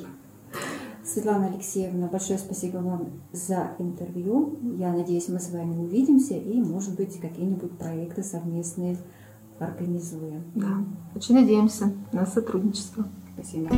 [1.05, 4.59] Светлана Алексеевна, большое спасибо вам за интервью.
[4.79, 8.97] Я надеюсь, мы с вами увидимся и, может быть, какие-нибудь проекты совместные
[9.59, 10.45] организуем.
[10.55, 10.85] Да,
[11.15, 13.07] очень надеемся на сотрудничество.
[13.35, 13.71] Спасибо.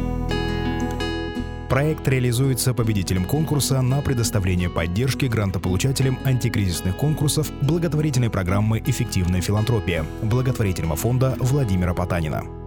[1.68, 10.94] Проект реализуется победителем конкурса на предоставление поддержки грантополучателям антикризисных конкурсов благотворительной программы «Эффективная филантропия» благотворительного
[10.94, 12.65] фонда Владимира Потанина.